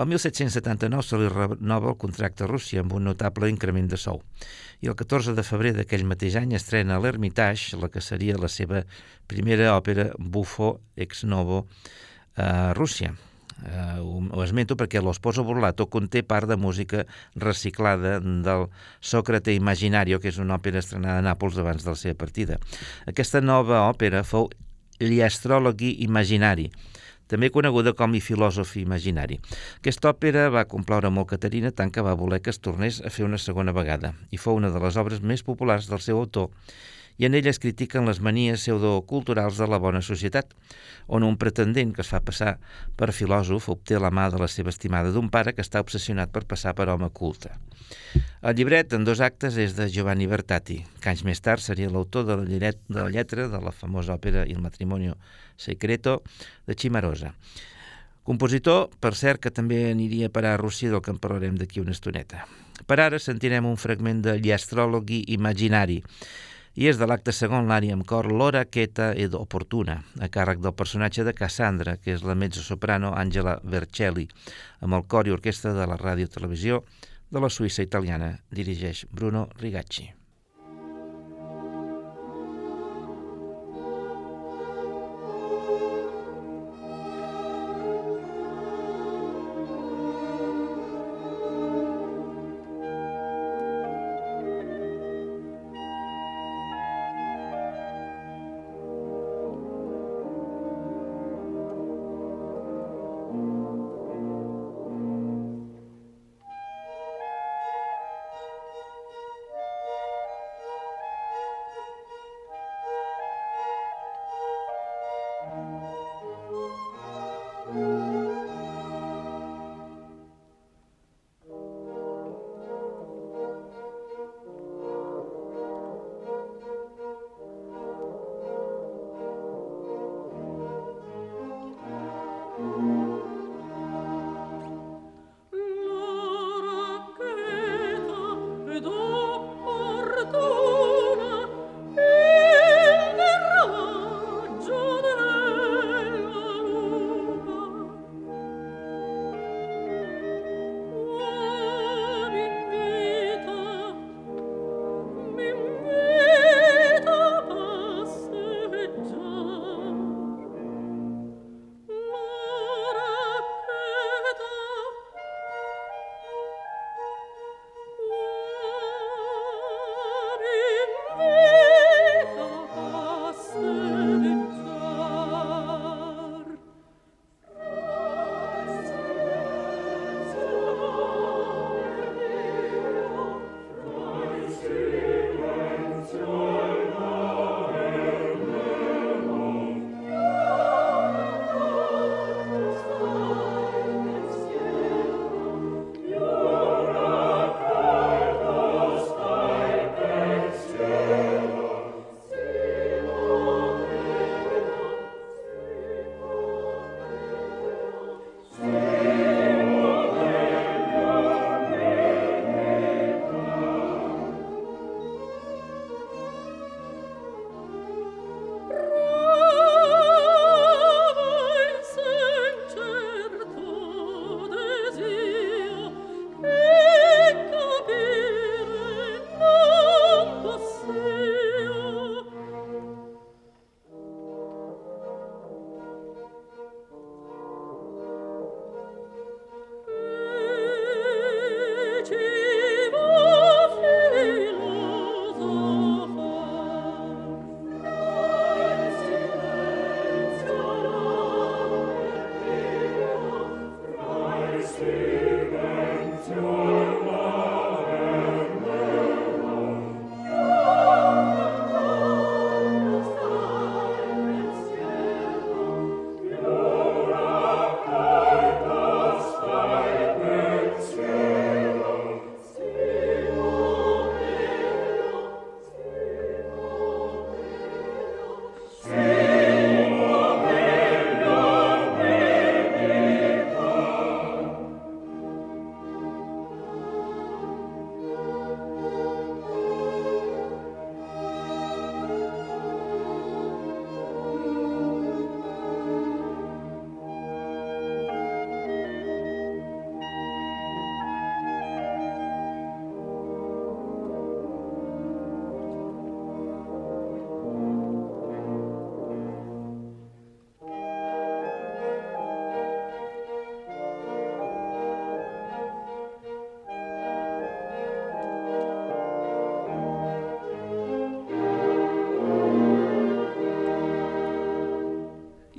El 0.00 0.06
1779 0.08 1.04
se 1.04 1.18
li 1.20 1.26
renova 1.28 1.90
el 1.90 1.96
contracte 2.00 2.46
a 2.46 2.48
Rússia 2.48 2.80
amb 2.80 2.94
un 2.96 3.04
notable 3.04 3.50
increment 3.52 3.90
de 3.90 3.98
sou 4.00 4.22
i 4.80 4.88
el 4.88 4.94
14 4.96 5.34
de 5.36 5.44
febrer 5.44 5.74
d'aquell 5.76 6.06
mateix 6.08 6.38
any 6.40 6.54
estrena 6.56 6.96
a 6.96 7.02
l'Hermitage 7.04 7.76
la 7.76 7.90
que 7.92 8.00
seria 8.00 8.38
la 8.40 8.48
seva 8.48 8.80
primera 9.28 9.74
òpera 9.74 10.06
Buffo 10.16 10.78
ex 10.96 11.26
novo 11.28 11.66
a 12.36 12.72
Rússia. 12.78 13.12
Uh, 13.60 14.30
ho 14.32 14.40
esmento 14.40 14.72
perquè 14.80 15.02
l'Osposo 15.04 15.44
Burlato 15.44 15.84
conté 15.92 16.22
part 16.24 16.48
de 16.48 16.56
música 16.56 17.04
reciclada 17.36 18.14
del 18.20 18.70
Sócrate 19.04 19.52
Imaginario, 19.52 20.16
que 20.16 20.32
és 20.32 20.40
una 20.40 20.56
òpera 20.56 20.80
estrenada 20.80 21.20
a 21.20 21.26
Nàpols 21.28 21.60
abans 21.60 21.84
de 21.84 21.92
la 21.92 22.00
seva 22.00 22.16
partida. 22.16 22.56
Aquesta 23.04 23.44
nova 23.44 23.84
òpera 23.90 24.24
fou 24.24 24.48
Gli 25.00 25.20
astrologhi 25.24 25.94
imaginari, 26.04 26.66
també 27.30 27.52
coneguda 27.54 27.94
com 27.96 28.14
i 28.18 28.22
filòsof 28.24 28.76
imaginari. 28.82 29.40
Aquesta 29.78 30.10
òpera 30.10 30.48
va 30.50 30.66
complaure 30.68 31.12
molt 31.14 31.30
Caterina 31.32 31.70
tant 31.70 31.92
que 31.94 32.04
va 32.04 32.18
voler 32.18 32.42
que 32.42 32.50
es 32.50 32.58
tornés 32.58 33.00
a 33.00 33.14
fer 33.14 33.26
una 33.28 33.38
segona 33.38 33.74
vegada 33.76 34.14
i 34.30 34.40
fou 34.40 34.58
una 34.58 34.72
de 34.74 34.82
les 34.82 34.98
obres 35.00 35.22
més 35.22 35.46
populars 35.46 35.88
del 35.90 36.02
seu 36.02 36.18
autor 36.18 36.50
i 37.20 37.26
en 37.28 37.34
ella 37.36 37.50
es 37.52 37.58
critiquen 37.60 38.06
les 38.08 38.22
manies 38.24 38.62
pseudoculturals 38.62 39.58
de 39.60 39.66
la 39.68 39.76
bona 39.76 40.00
societat, 40.00 40.54
on 41.04 41.26
un 41.26 41.36
pretendent 41.36 41.92
que 41.92 42.00
es 42.00 42.08
fa 42.08 42.22
passar 42.24 42.54
per 42.96 43.10
filòsof 43.12 43.66
obté 43.74 43.98
la 44.00 44.08
mà 44.08 44.30
de 44.32 44.40
la 44.40 44.48
seva 44.48 44.72
estimada 44.72 45.12
d'un 45.12 45.28
pare 45.28 45.52
que 45.52 45.60
està 45.60 45.82
obsessionat 45.84 46.32
per 46.32 46.46
passar 46.48 46.72
per 46.78 46.88
home 46.88 47.10
culte. 47.12 47.52
El 48.40 48.56
llibret, 48.56 48.94
en 48.96 49.04
dos 49.04 49.20
actes, 49.20 49.58
és 49.60 49.76
de 49.76 49.90
Giovanni 49.92 50.30
Bertati, 50.30 50.78
que 50.96 51.12
anys 51.12 51.26
més 51.28 51.44
tard 51.44 51.60
seria 51.60 51.92
l'autor 51.92 52.24
de, 52.24 52.38
la 52.40 52.72
de 52.72 52.96
la 52.96 53.10
lletra 53.12 53.50
de 53.52 53.60
la 53.60 53.72
famosa 53.76 54.16
òpera 54.16 54.46
Il 54.48 54.64
matrimonio 54.64 55.18
secreto 55.60 56.22
de 56.66 56.74
Cimarosa. 56.74 57.34
Compositor, 58.24 58.88
per 58.96 59.12
cert, 59.12 59.42
que 59.44 59.52
també 59.52 59.90
aniria 59.90 60.30
a 60.30 60.32
parar 60.32 60.54
a 60.54 60.62
Rússia, 60.62 60.88
del 60.88 61.02
que 61.04 61.12
en 61.12 61.20
parlarem 61.20 61.60
d'aquí 61.60 61.84
una 61.84 61.92
estoneta. 61.92 62.46
Per 62.88 62.96
ara 62.96 63.20
sentirem 63.20 63.68
un 63.68 63.76
fragment 63.76 64.22
de 64.24 64.38
Gli 64.40 64.54
imaginari, 65.34 66.00
i 66.80 66.86
és 66.88 66.96
de 66.96 67.04
l'acte 67.04 67.32
segon 67.36 67.66
l'àrea 67.68 67.92
amb 67.92 68.06
cor 68.08 68.30
L'ora 68.32 68.62
queta 68.64 69.10
ed 69.24 69.34
opportuna, 69.36 69.98
a 70.24 70.28
càrrec 70.32 70.62
del 70.64 70.72
personatge 70.72 71.26
de 71.26 71.34
Cassandra, 71.36 71.98
que 72.00 72.14
és 72.14 72.24
la 72.24 72.36
mezzo-soprano 72.42 73.10
Angela 73.22 73.58
Vercelli, 73.74 74.24
amb 74.80 74.96
el 74.96 75.04
cor 75.04 75.28
i 75.28 75.34
orquestra 75.34 75.74
de 75.76 75.88
la 75.90 76.00
ràdio-televisió 76.00 76.80
de 77.28 77.44
la 77.44 77.52
Suïssa 77.52 77.84
italiana, 77.84 78.32
dirigeix 78.48 79.04
Bruno 79.12 79.44
Rigacci. 79.60 80.08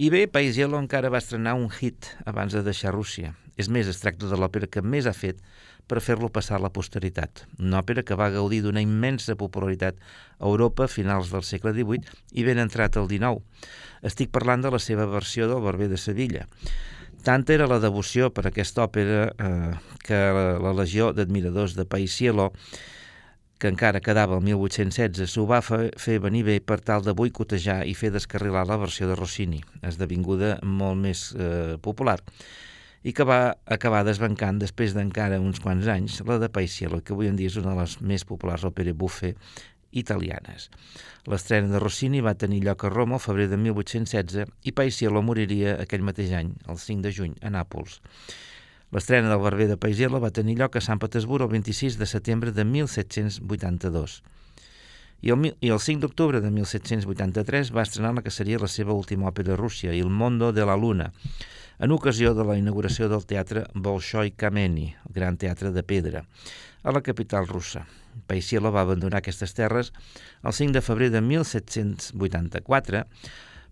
I 0.02 0.08
bé, 0.10 0.24
Paisiello 0.26 0.80
encara 0.82 1.12
va 1.14 1.20
estrenar 1.22 1.52
un 1.54 1.68
hit 1.70 2.08
abans 2.26 2.56
de 2.56 2.64
deixar 2.66 2.90
Rússia. 2.96 3.36
És 3.62 3.68
més, 3.70 3.86
es 3.86 4.00
tracta 4.02 4.26
de 4.26 4.38
l'òpera 4.40 4.66
que 4.66 4.82
més 4.82 5.06
ha 5.06 5.14
fet 5.14 5.38
per 5.86 6.02
fer-lo 6.02 6.32
passar 6.34 6.56
a 6.58 6.62
la 6.64 6.72
posteritat. 6.74 7.44
Una 7.62 7.84
òpera 7.84 8.02
que 8.02 8.18
va 8.18 8.32
gaudir 8.34 8.64
d'una 8.64 8.82
immensa 8.82 9.36
popularitat 9.38 10.00
a 10.40 10.48
Europa 10.50 10.88
a 10.88 10.90
finals 10.90 11.30
del 11.30 11.46
segle 11.46 11.76
XVIII 11.76 12.18
i 12.34 12.46
ben 12.48 12.58
entrat 12.64 12.98
al 12.98 13.06
XIX. 13.12 13.46
Estic 14.02 14.32
parlant 14.34 14.66
de 14.66 14.72
la 14.74 14.82
seva 14.82 15.06
versió 15.06 15.46
del 15.52 15.62
Barber 15.62 15.92
de 15.92 16.02
Sevilla. 16.02 16.48
Tant 17.22 17.46
era 17.54 17.70
la 17.70 17.78
devoció 17.78 18.32
per 18.34 18.48
aquesta 18.50 18.88
òpera 18.88 19.28
eh, 19.30 19.76
que 20.02 20.18
la, 20.18 20.48
la 20.66 20.74
legió 20.82 21.12
d'admiradors 21.14 21.78
de 21.78 21.86
Paisiello 21.86 22.50
que 23.62 23.70
encara 23.70 24.02
quedava 24.02 24.40
el 24.40 24.44
1816, 24.48 25.30
s'ho 25.30 25.46
va 25.46 25.62
fer 25.62 26.18
venir 26.24 26.42
bé 26.48 26.58
per 26.66 26.80
tal 26.82 27.06
de 27.06 27.14
boicotejar 27.14 27.84
i 27.86 27.94
fer 27.94 28.10
descarrilar 28.16 28.66
la 28.66 28.80
versió 28.82 29.06
de 29.10 29.18
Rossini, 29.20 29.62
esdevinguda 29.86 30.56
molt 30.66 30.98
més 31.04 31.28
eh, 31.38 31.78
popular, 31.78 32.18
i 33.06 33.14
que 33.18 33.26
va 33.26 33.54
acabar 33.66 34.02
desbancant 34.06 34.58
després 34.62 34.96
d'encara 34.98 35.40
uns 35.42 35.62
quants 35.62 35.88
anys 35.94 36.20
la 36.26 36.40
de 36.42 36.50
Paisiello, 36.50 37.04
que 37.06 37.14
avui 37.14 37.30
en 37.30 37.38
dia 37.38 37.54
és 37.54 37.58
una 37.62 37.76
de 37.76 37.84
les 37.84 37.96
més 38.02 38.26
populars 38.26 38.66
òperes 38.66 38.98
buffe 38.98 39.36
italianes. 39.92 40.70
L'estrena 41.30 41.70
de 41.70 41.82
Rossini 41.82 42.22
va 42.26 42.34
tenir 42.34 42.64
lloc 42.66 42.86
a 42.86 42.90
Roma 42.90 43.20
el 43.20 43.26
febrer 43.26 43.50
de 43.52 43.60
1816 43.62 44.48
i 44.66 44.74
Paisiello 44.74 45.22
moriria 45.22 45.78
aquell 45.84 46.06
mateix 46.06 46.34
any, 46.34 46.56
el 46.66 46.82
5 46.82 47.06
de 47.06 47.14
juny, 47.14 47.36
a 47.46 47.54
Nàpols. 47.54 48.00
L'estrena 48.92 49.30
del 49.32 49.40
Barber 49.40 49.70
de 49.70 49.78
Paisela 49.80 50.20
va 50.20 50.34
tenir 50.36 50.58
lloc 50.60 50.76
a 50.76 50.82
Sant 50.84 51.00
Petersburg 51.00 51.46
el 51.46 51.54
26 51.54 51.96
de 51.96 52.08
setembre 52.12 52.52
de 52.52 52.66
1782. 52.68 54.18
I 55.22 55.32
el, 55.32 55.46
i 55.62 55.70
el 55.72 55.80
5 55.80 56.02
d'octubre 56.04 56.42
de 56.44 56.52
1783 56.52 57.72
va 57.72 57.86
estrenar 57.88 58.12
la 58.18 58.24
que 58.26 58.34
seria 58.36 58.60
la 58.60 58.68
seva 58.68 58.92
última 58.92 59.30
òpera 59.30 59.54
a 59.56 59.60
Rússia, 59.60 59.94
Il 59.96 60.10
Mondo 60.10 60.52
de 60.52 60.66
la 60.68 60.76
Luna, 60.76 61.12
en 61.80 61.96
ocasió 61.96 62.34
de 62.36 62.44
la 62.44 62.58
inauguració 62.60 63.08
del 63.08 63.24
teatre 63.30 63.64
Bolshoi 63.74 64.34
Kameni, 64.36 64.90
el 65.08 65.16
gran 65.16 65.40
teatre 65.40 65.72
de 65.72 65.84
pedra, 65.88 66.26
a 66.84 66.92
la 66.92 67.02
capital 67.06 67.48
russa. 67.48 67.86
Paisiela 68.28 68.74
va 68.76 68.84
abandonar 68.84 69.22
aquestes 69.22 69.56
terres 69.56 69.94
el 70.44 70.52
5 70.52 70.76
de 70.76 70.82
febrer 70.84 71.12
de 71.16 71.22
1784 71.22 73.06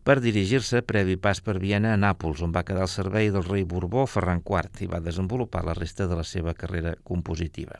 per 0.09 0.23
dirigir-se, 0.25 0.79
previ 0.81 1.19
pas 1.21 1.37
per 1.45 1.59
Viena, 1.61 1.91
a 1.93 1.97
Nàpols, 2.01 2.39
on 2.41 2.49
va 2.49 2.63
quedar 2.65 2.81
al 2.81 2.89
servei 2.89 3.27
del 3.29 3.43
rei 3.45 3.61
Borbó 3.61 4.07
Ferran 4.09 4.39
IV 4.41 4.79
i 4.81 4.87
va 4.89 4.97
desenvolupar 5.05 5.61
la 5.67 5.75
resta 5.77 6.07
de 6.09 6.15
la 6.17 6.23
seva 6.25 6.55
carrera 6.57 6.95
compositiva. 7.05 7.77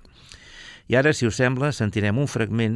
I 0.93 0.99
ara, 0.99 1.09
si 1.09 1.25
us 1.25 1.39
sembla, 1.41 1.71
sentirem 1.73 2.19
un 2.21 2.29
fragment 2.29 2.75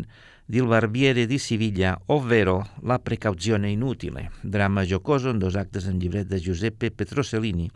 d'Il 0.50 0.66
Barbiere 0.72 1.28
di 1.30 1.38
Siviglia, 1.38 1.94
ovvero 2.08 2.64
La 2.82 2.98
precauzione 2.98 3.70
inutile, 3.70 4.32
drama 4.42 4.88
jocoso 4.90 5.30
en 5.30 5.38
dos 5.38 5.56
actes 5.56 5.86
en 5.86 6.02
llibret 6.02 6.26
de 6.34 6.42
Giuseppe 6.42 6.90
Petrosellini, 6.90 7.70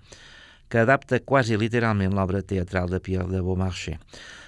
que 0.70 0.82
adapta 0.82 1.22
quasi 1.22 1.62
literalment 1.62 2.18
l'obra 2.18 2.42
teatral 2.42 2.90
de 2.90 3.00
Pierre 3.00 3.30
de 3.30 3.44
Beaumarchais. 3.46 4.02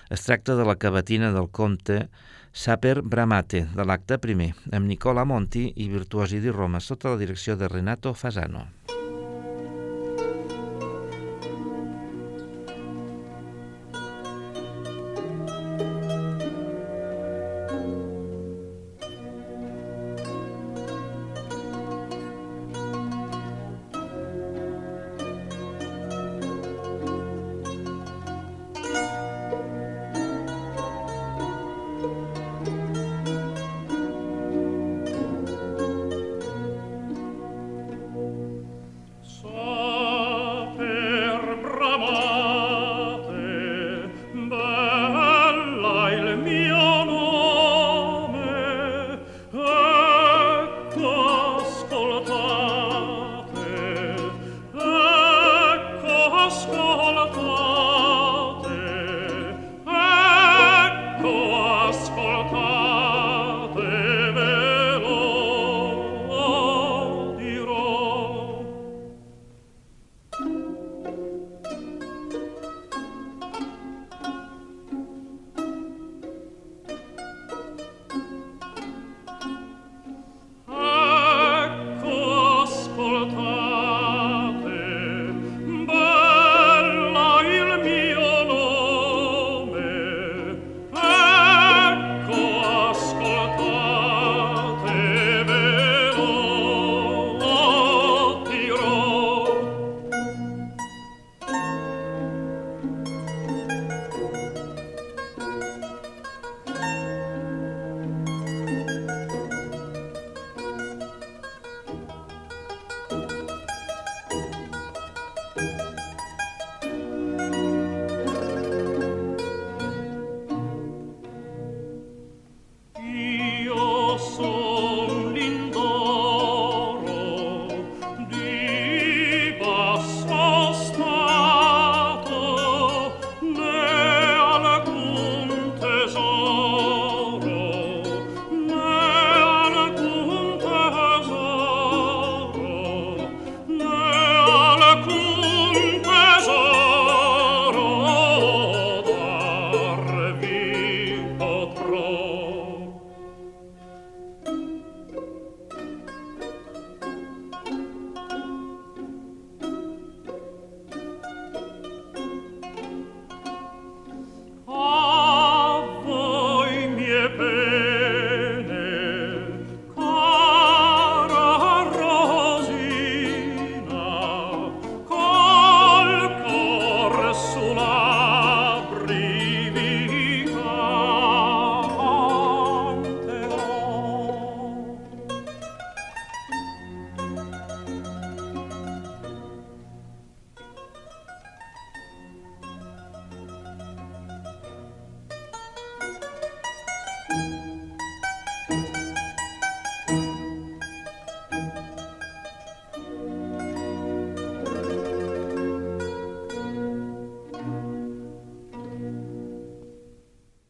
Es 0.10 0.26
tracta 0.26 0.58
de 0.58 0.66
la 0.66 0.80
cavatina 0.82 1.30
del 1.30 1.54
comte 1.54 2.08
Saper 2.52 3.02
Bramate, 3.02 3.68
de 3.76 3.86
l'acte 3.86 4.18
primer, 4.18 4.54
amb 4.74 4.90
Nicola 4.90 5.24
Monti 5.24 5.68
i 5.84 5.88
Virtuosi 5.88 6.40
di 6.42 6.50
Roma, 6.50 6.80
sota 6.80 7.14
la 7.14 7.22
direcció 7.22 7.56
de 7.56 7.68
Renato 7.68 8.14
Fasano. 8.14 8.66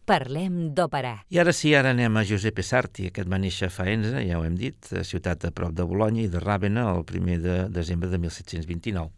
Parlem 0.10 0.72
d'òpera. 0.74 1.12
I 1.30 1.38
ara 1.38 1.51
sí, 1.53 1.76
ara 1.78 1.91
anem 1.93 2.16
a 2.18 2.24
Giuseppe 2.26 2.64
Sarti. 2.66 3.05
Aquest 3.12 3.30
va 3.30 3.38
néixer 3.38 3.68
a 3.68 3.74
Faenza, 3.74 4.24
ja 4.26 4.39
ho 4.39 4.45
hem 4.47 4.55
dit, 4.57 4.88
a 4.97 5.03
ciutat 5.05 5.43
a 5.45 5.51
prop 5.53 5.76
de 5.78 5.86
Bologna 5.86 6.24
i 6.24 6.32
de 6.34 6.41
Ràvena 6.41 6.88
el 6.95 7.03
primer 7.05 7.36
de 7.43 7.57
desembre 7.70 8.10
de 8.10 8.18
1729, 8.24 9.12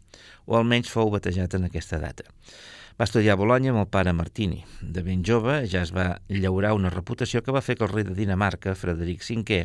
o 0.44 0.58
almenys 0.58 0.90
fou 0.92 1.08
batejat 1.14 1.56
en 1.56 1.64
aquesta 1.70 1.96
data. 2.02 2.28
Va 2.98 3.06
estudiar 3.08 3.38
a 3.38 3.40
Bologna 3.40 3.72
amb 3.72 3.80
el 3.86 3.88
pare 3.88 4.12
Martini. 4.12 4.60
De 4.82 5.00
ben 5.06 5.22
jove 5.24 5.62
ja 5.64 5.80
es 5.80 5.94
va 5.96 6.18
llaurar 6.28 6.74
una 6.76 6.92
reputació 6.92 7.40
que 7.40 7.54
va 7.56 7.64
fer 7.64 7.78
que 7.78 7.88
el 7.88 7.92
rei 7.94 8.04
de 8.04 8.18
Dinamarca, 8.18 8.74
Frederic 8.76 9.24
V, 9.24 9.62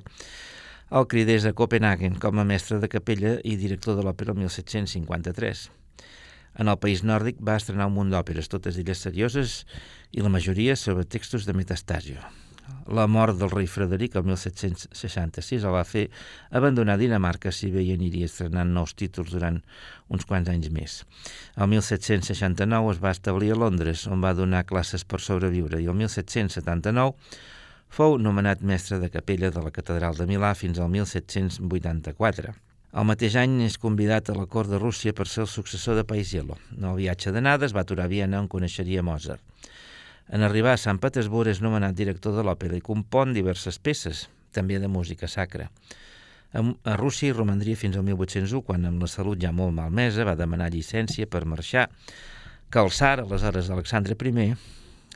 el 0.95 1.09
cridés 1.11 1.43
a 1.43 1.51
Copenhagen 1.51 2.15
com 2.23 2.39
a 2.39 2.47
mestre 2.47 2.79
de 2.79 2.87
capella 2.87 3.35
i 3.43 3.57
director 3.59 3.99
de 3.99 4.07
l'òpera 4.07 4.31
el 4.31 4.39
1753. 4.45 5.67
En 6.57 6.71
el 6.71 6.79
país 6.81 7.03
nòrdic 7.05 7.37
va 7.47 7.59
estrenar 7.59 7.87
un 7.89 7.95
munt 7.99 8.11
d'òperes, 8.13 8.49
totes 8.49 8.79
elles 8.81 9.05
serioses 9.05 9.61
i 10.11 10.25
la 10.25 10.33
majoria 10.33 10.75
sobre 10.75 11.05
textos 11.05 11.45
de 11.45 11.53
Metastasio. 11.53 12.23
La 12.87 13.05
mort 13.07 13.37
del 13.39 13.51
rei 13.51 13.67
Frederic 13.67 14.15
el 14.15 14.25
1766 14.27 15.63
el 15.63 15.75
va 15.75 15.83
fer 15.87 16.05
abandonar 16.59 16.97
Dinamarca 16.99 17.51
si 17.51 17.69
bé 17.71 17.83
hi 17.83 17.93
aniria 17.93 18.27
estrenant 18.27 18.71
nous 18.73 18.95
títols 18.95 19.31
durant 19.35 19.59
uns 20.11 20.27
quants 20.27 20.49
anys 20.51 20.71
més. 20.73 20.97
El 21.55 21.69
1769 21.75 22.93
es 22.95 23.01
va 23.03 23.13
establir 23.15 23.53
a 23.53 23.59
Londres, 23.59 24.07
on 24.07 24.23
va 24.23 24.35
donar 24.35 24.65
classes 24.67 25.03
per 25.03 25.21
sobreviure, 25.23 25.81
i 25.83 25.87
el 25.91 25.99
1779 25.99 27.15
fou 27.97 28.17
nomenat 28.19 28.63
mestre 28.63 28.99
de 29.03 29.11
capella 29.11 29.51
de 29.51 29.63
la 29.63 29.73
Catedral 29.75 30.17
de 30.17 30.27
Milà 30.27 30.53
fins 30.55 30.79
al 30.79 30.91
1784. 30.91 32.55
El 32.95 33.03
mateix 33.03 33.35
any 33.35 33.59
és 33.65 33.75
convidat 33.77 34.29
a 34.31 34.35
la 34.37 34.45
cort 34.47 34.71
de 34.71 34.79
Rússia 34.79 35.11
per 35.13 35.27
ser 35.27 35.41
el 35.43 35.49
successor 35.51 35.97
de 35.97 36.05
Paisiello. 36.07 36.55
No 36.71 36.93
el 36.93 37.01
viatge 37.03 37.33
d'anada 37.35 37.67
es 37.67 37.75
va 37.75 37.83
aturar 37.83 38.05
a 38.07 38.11
Viena 38.11 38.39
on 38.39 38.47
coneixeria 38.47 39.03
Mozart. 39.03 39.43
En 40.31 40.43
arribar 40.43 40.73
a 40.73 40.79
Sant 40.79 40.99
Petersburg 41.03 41.51
és 41.51 41.61
nomenat 41.63 41.95
director 41.95 42.35
de 42.35 42.45
l'òpera 42.47 42.79
i 42.79 42.83
compon 42.83 43.35
diverses 43.35 43.79
peces, 43.79 44.27
també 44.55 44.79
de 44.79 44.87
música 44.87 45.27
sacra. 45.27 45.67
A 46.55 46.95
Rússia 46.95 47.27
hi 47.27 47.35
romandria 47.35 47.75
fins 47.75 47.97
al 47.99 48.07
1801, 48.07 48.63
quan 48.63 48.87
amb 48.87 49.03
la 49.03 49.11
salut 49.11 49.39
ja 49.39 49.51
molt 49.51 49.75
malmesa 49.75 50.25
va 50.27 50.37
demanar 50.39 50.71
llicència 50.71 51.27
per 51.27 51.43
marxar, 51.45 51.89
que 52.71 52.79
el 52.79 52.91
tsar, 52.91 53.19
aleshores 53.19 53.69
Alexandre 53.69 54.15
I, 54.15 54.55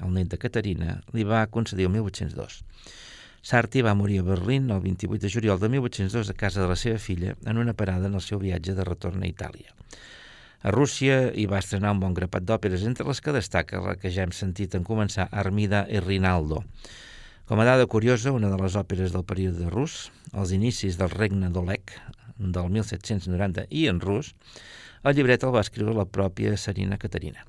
el 0.02 0.14
net 0.14 0.28
de 0.28 0.38
Caterina, 0.38 1.00
li 1.14 1.24
va 1.24 1.48
concedir 1.48 1.88
el 1.88 1.96
1802. 1.96 2.62
Sarti 3.42 3.82
va 3.82 3.96
morir 3.98 4.20
a 4.22 4.24
Berlín 4.24 4.70
el 4.70 4.82
28 4.82 5.18
de 5.18 5.30
juliol 5.34 5.60
de 5.60 5.68
1802 5.70 6.30
a 6.30 6.34
casa 6.38 6.62
de 6.62 6.68
la 6.70 6.76
seva 6.78 7.00
filla 7.02 7.34
en 7.50 7.58
una 7.58 7.74
parada 7.74 8.06
en 8.06 8.14
el 8.14 8.22
seu 8.22 8.38
viatge 8.38 8.76
de 8.78 8.86
retorn 8.86 9.24
a 9.24 9.30
Itàlia. 9.30 9.74
A 10.62 10.70
Rússia 10.70 11.32
hi 11.34 11.48
va 11.50 11.58
estrenar 11.58 11.96
un 11.96 12.04
bon 12.04 12.14
grapat 12.14 12.46
d'òperes, 12.46 12.86
entre 12.86 13.08
les 13.08 13.18
que 13.18 13.34
destaca 13.34 13.82
la 13.82 13.96
que 13.98 14.12
ja 14.14 14.28
hem 14.28 14.36
sentit 14.38 14.78
en 14.78 14.86
començar, 14.86 15.26
Armida 15.32 15.88
i 15.90 15.98
Rinaldo. 16.06 16.62
Com 17.50 17.60
a 17.60 17.66
dada 17.66 17.90
curiosa, 17.90 18.30
una 18.32 18.52
de 18.54 18.62
les 18.62 18.78
òperes 18.78 19.10
del 19.16 19.26
període 19.26 19.74
rus, 19.74 20.12
els 20.38 20.54
inicis 20.54 21.02
del 21.02 21.10
regne 21.10 21.50
d'Oleg, 21.50 21.98
del 22.38 22.70
1790 22.70 23.66
i 23.74 23.88
en 23.90 24.06
rus, 24.06 24.36
el 25.02 25.18
llibret 25.18 25.42
el 25.42 25.56
va 25.56 25.66
escriure 25.66 25.98
la 25.98 26.06
pròpia 26.06 26.54
Serina 26.62 27.02
Caterina. 27.02 27.42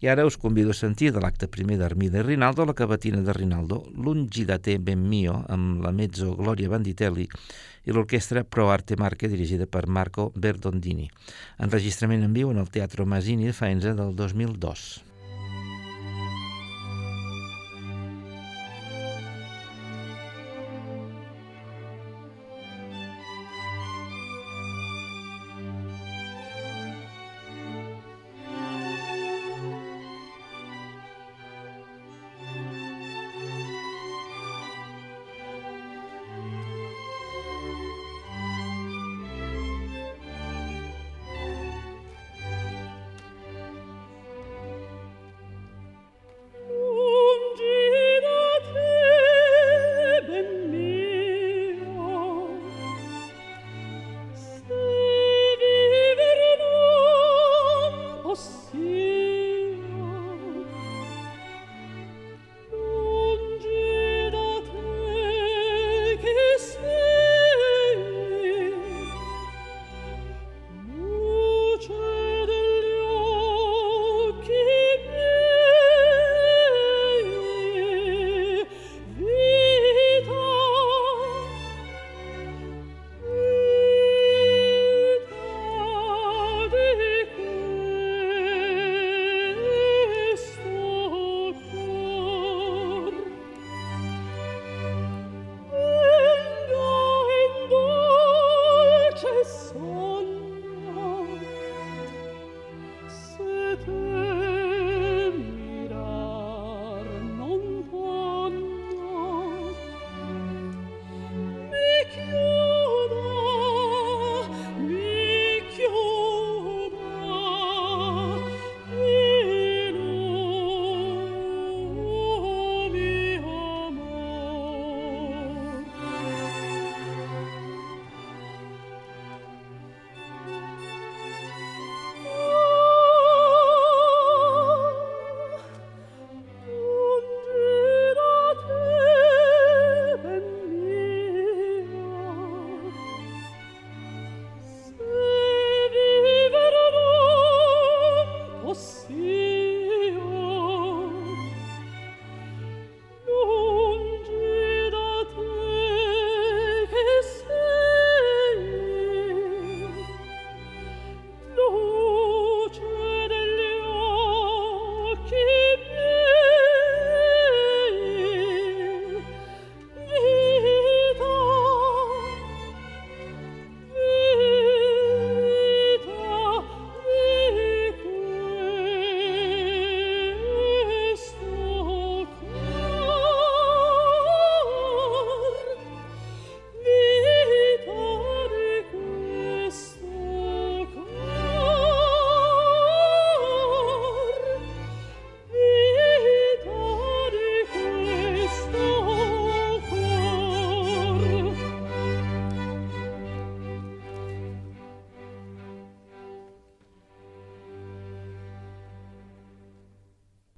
I 0.00 0.08
ara 0.08 0.26
us 0.26 0.36
convido 0.36 0.70
a 0.70 0.78
sentir 0.78 1.12
de 1.12 1.20
l'acte 1.22 1.48
primer 1.48 1.78
d'Armida 1.78 2.18
i 2.18 2.26
Rinaldo 2.26 2.66
la 2.66 2.74
cavatina 2.74 3.22
de 3.22 3.32
Rinaldo, 3.32 3.84
l'Ungidate 3.94 4.78
ben 4.78 5.06
mio, 5.08 5.44
amb 5.48 5.82
la 5.84 5.92
mezzo 5.92 6.34
Gloria 6.36 6.72
Banditelli 6.72 7.28
i 7.84 7.92
l'orquestra 7.92 8.44
Pro 8.44 8.70
Arte 8.72 8.96
Marche 8.96 9.28
dirigida 9.28 9.66
per 9.66 9.86
Marco 9.86 10.30
Berdondini. 10.34 11.10
Enregistrament 11.60 12.24
en 12.24 12.32
viu 12.32 12.50
en 12.50 12.62
el 12.64 12.70
Teatro 12.70 13.06
Masini 13.06 13.50
de 13.50 13.56
Faenza 13.56 13.94
del 13.94 14.16
2002. 14.16 15.03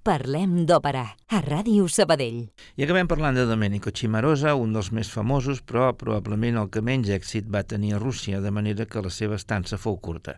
Parlem 0.06 0.60
d'òpera, 0.70 1.00
a 1.34 1.38
Ràdio 1.42 1.88
Sabadell. 1.90 2.44
I 2.78 2.84
acabem 2.84 3.08
parlant 3.10 3.34
de 3.34 3.42
Domenico 3.48 3.90
Cimarosa, 3.90 4.52
un 4.54 4.70
dels 4.76 4.92
més 4.94 5.08
famosos, 5.10 5.64
però 5.66 5.88
probablement 5.98 6.60
el 6.60 6.68
que 6.70 6.78
menys 6.78 7.10
èxit 7.10 7.48
va 7.50 7.64
tenir 7.66 7.96
a 7.96 7.98
Rússia, 7.98 8.38
de 8.44 8.52
manera 8.54 8.86
que 8.86 9.02
la 9.02 9.10
seva 9.10 9.34
estança 9.34 9.80
fou 9.82 9.98
curta. 9.98 10.36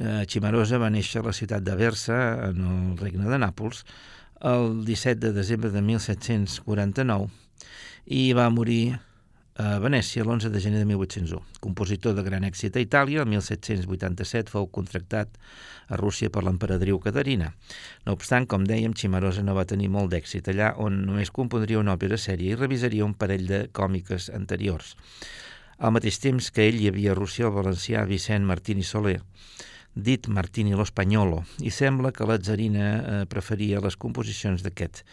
Eh, 0.00 0.24
Cimarosa 0.26 0.82
va 0.82 0.90
néixer 0.90 1.22
a 1.22 1.28
la 1.28 1.36
ciutat 1.38 1.62
d'Aversa, 1.62 2.18
en 2.48 2.66
el 2.72 2.98
regne 2.98 3.30
de 3.30 3.38
Nàpols, 3.38 3.84
el 4.50 4.82
17 4.88 5.28
de 5.28 5.32
desembre 5.36 5.70
de 5.70 5.84
1749 5.92 7.30
i 8.10 8.32
va 8.34 8.50
morir 8.50 8.98
a 9.60 9.76
Venècia 9.82 10.24
l'11 10.24 10.48
de 10.48 10.60
gener 10.60 10.78
de 10.80 10.86
1801. 10.88 11.40
Compositor 11.60 12.14
de 12.16 12.22
gran 12.24 12.44
èxit 12.48 12.76
a 12.76 12.80
Itàlia, 12.80 13.20
el 13.20 13.28
1787 13.28 14.48
fou 14.52 14.68
contractat 14.72 15.34
a 15.92 15.98
Rússia 16.00 16.30
per 16.32 16.44
l'emperadriu 16.46 16.98
Caterina. 17.02 17.50
No 18.06 18.16
obstant, 18.16 18.46
com 18.48 18.64
dèiem, 18.64 18.94
Cimarosa 18.96 19.44
no 19.44 19.56
va 19.58 19.66
tenir 19.68 19.90
molt 19.92 20.12
d'èxit 20.14 20.48
allà 20.48 20.72
on 20.80 21.02
només 21.04 21.30
compondria 21.30 21.82
una 21.82 21.96
òpera 21.98 22.16
sèria 22.16 22.54
i 22.54 22.58
revisaria 22.58 23.04
un 23.04 23.12
parell 23.12 23.44
de 23.50 23.66
còmiques 23.76 24.30
anteriors. 24.32 24.96
Al 25.78 25.92
mateix 25.92 26.20
temps 26.22 26.48
que 26.54 26.64
ell 26.70 26.80
hi 26.80 26.88
havia 26.88 27.12
a 27.12 27.18
Rússia 27.18 27.48
el 27.50 27.56
valencià 27.56 28.06
Vicent 28.08 28.48
Martini 28.48 28.86
Soler, 28.86 29.20
dit 29.92 30.28
Martini 30.28 30.72
l'Espanyolo, 30.72 31.42
i 31.60 31.70
sembla 31.70 32.12
que 32.16 32.24
la 32.24 32.38
tsarina 32.40 32.88
eh, 32.88 33.22
preferia 33.28 33.82
les 33.84 33.98
composicions 34.00 34.64
d'aquest 34.64 35.04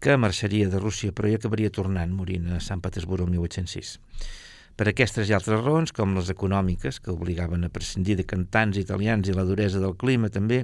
que 0.00 0.16
marxaria 0.16 0.68
de 0.72 0.80
Rússia 0.80 1.12
però 1.12 1.28
hi 1.28 1.36
acabaria 1.36 1.70
tornant, 1.70 2.14
morint 2.16 2.48
a 2.56 2.60
Sant 2.64 2.80
Petersburg 2.80 3.26
el 3.26 3.34
1806. 3.36 3.98
Per 4.80 4.86
aquestes 4.88 5.28
i 5.28 5.34
altres 5.36 5.60
raons, 5.60 5.92
com 5.92 6.14
les 6.16 6.30
econòmiques, 6.32 7.02
que 7.04 7.12
obligaven 7.12 7.66
a 7.66 7.68
prescindir 7.68 8.16
de 8.16 8.24
cantants 8.24 8.78
italians 8.80 9.28
i 9.28 9.34
la 9.36 9.44
duresa 9.44 9.82
del 9.82 9.92
clima 10.00 10.30
també, 10.32 10.62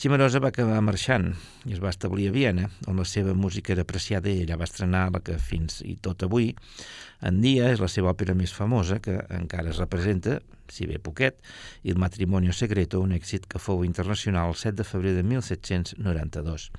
Cimarosa 0.00 0.40
va 0.40 0.48
acabar 0.48 0.78
marxant 0.80 1.26
i 1.68 1.74
es 1.74 1.80
va 1.82 1.90
establir 1.90 2.30
a 2.30 2.32
Viena, 2.32 2.70
on 2.88 2.96
la 2.96 3.04
seva 3.04 3.34
música 3.36 3.74
era 3.74 3.82
apreciada 3.84 4.30
i 4.30 4.44
ella 4.44 4.56
va 4.56 4.64
estrenar 4.64 5.02
la 5.12 5.20
que 5.20 5.34
fins 5.36 5.82
i 5.84 5.98
tot 6.00 6.22
avui 6.24 6.54
en 7.26 7.42
dia 7.42 7.68
és 7.68 7.82
la 7.82 7.88
seva 7.92 8.14
òpera 8.14 8.32
més 8.38 8.54
famosa, 8.56 8.96
que 9.04 9.18
encara 9.36 9.74
es 9.74 9.80
representa, 9.82 10.38
si 10.72 10.86
bé 10.88 10.96
poquet, 11.02 11.36
i 11.84 11.92
el 11.92 12.00
Matrimonio 12.00 12.54
Secreto, 12.56 13.02
un 13.04 13.12
èxit 13.12 13.44
que 13.50 13.60
fou 13.60 13.84
internacional 13.84 14.54
el 14.54 14.56
7 14.62 14.78
de 14.78 14.88
febrer 14.88 15.12
de 15.18 15.26
1792. 15.26 16.70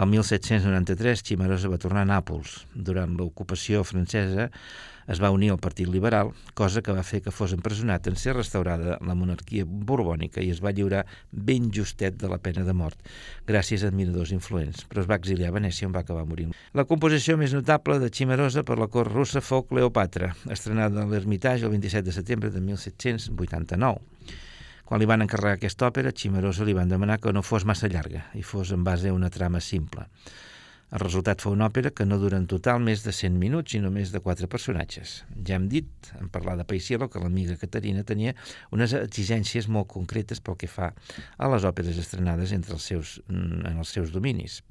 El 0.00 0.06
1793 0.08 1.20
Cimarosa 1.20 1.68
va 1.68 1.76
tornar 1.76 2.06
a 2.06 2.08
Nàpols. 2.08 2.54
Durant 2.72 3.18
l'ocupació 3.18 3.82
francesa 3.84 4.46
es 5.12 5.20
va 5.20 5.28
unir 5.34 5.50
al 5.52 5.58
Partit 5.60 5.90
Liberal, 5.92 6.30
cosa 6.56 6.80
que 6.80 6.94
va 6.96 7.04
fer 7.04 7.20
que 7.20 7.34
fos 7.34 7.52
empresonat 7.52 8.08
en 8.08 8.16
ser 8.16 8.32
restaurada 8.38 8.96
la 9.04 9.18
monarquia 9.18 9.66
borbònica 9.68 10.40
i 10.40 10.48
es 10.54 10.64
va 10.64 10.72
lliurar 10.72 11.02
ben 11.30 11.68
justet 11.76 12.16
de 12.16 12.32
la 12.32 12.40
pena 12.40 12.64
de 12.64 12.72
mort, 12.80 12.96
gràcies 13.44 13.84
a 13.84 13.92
admiradors 13.92 14.32
influents, 14.32 14.86
però 14.88 15.04
es 15.04 15.10
va 15.10 15.20
exiliar 15.20 15.52
a 15.52 15.58
Venècia 15.58 15.90
on 15.90 15.96
va 15.98 16.00
acabar 16.06 16.24
morint. 16.24 16.56
La 16.72 16.88
composició 16.88 17.36
més 17.36 17.52
notable 17.52 17.98
de 18.00 18.08
Cimarosa 18.08 18.64
per 18.64 18.80
la 18.80 18.88
cort 18.88 19.12
russa 19.12 19.44
fou 19.44 19.66
Cleopatra, 19.68 20.32
estrenada 20.48 21.04
a 21.04 21.10
l'Ermitage 21.12 21.68
el 21.68 21.76
27 21.76 22.08
de 22.08 22.16
setembre 22.22 22.54
de 22.54 22.64
1789. 22.64 24.48
Quan 24.90 24.98
li 24.98 25.06
van 25.06 25.22
encarregar 25.22 25.54
aquesta 25.54 25.86
òpera, 25.86 26.10
Cimarosa 26.10 26.64
li 26.66 26.72
van 26.74 26.90
demanar 26.90 27.20
que 27.22 27.30
no 27.30 27.44
fos 27.46 27.62
massa 27.62 27.86
llarga 27.86 28.24
i 28.34 28.40
fos 28.42 28.72
en 28.74 28.82
base 28.82 29.06
a 29.06 29.14
una 29.14 29.28
trama 29.30 29.60
simple. 29.62 30.02
El 30.90 30.98
resultat 30.98 31.44
fou 31.44 31.54
una 31.54 31.68
òpera 31.70 31.92
que 31.94 32.02
no 32.02 32.18
dura 32.18 32.40
en 32.42 32.48
total 32.50 32.80
més 32.82 33.04
de 33.04 33.14
100 33.14 33.36
minuts 33.38 33.76
i 33.78 33.80
només 33.84 34.10
de 34.10 34.18
quatre 34.24 34.48
personatges. 34.50 35.12
Ja 35.46 35.60
hem 35.60 35.68
dit, 35.70 36.10
en 36.18 36.26
parlar 36.34 36.56
de 36.58 36.66
Paisiello, 36.66 37.06
que 37.06 37.22
l'amiga 37.22 37.54
Caterina 37.60 38.02
tenia 38.02 38.34
unes 38.74 38.96
exigències 38.98 39.70
molt 39.70 39.86
concretes 39.94 40.42
pel 40.42 40.58
que 40.58 40.66
fa 40.66 40.90
a 41.38 41.54
les 41.54 41.70
òperes 41.70 42.02
estrenades 42.02 42.50
entre 42.58 42.74
els 42.74 42.90
seus, 42.90 43.20
mm, 43.28 43.66
en 43.70 43.78
els 43.84 43.94
seus 43.94 44.10
dominis. 44.10 44.64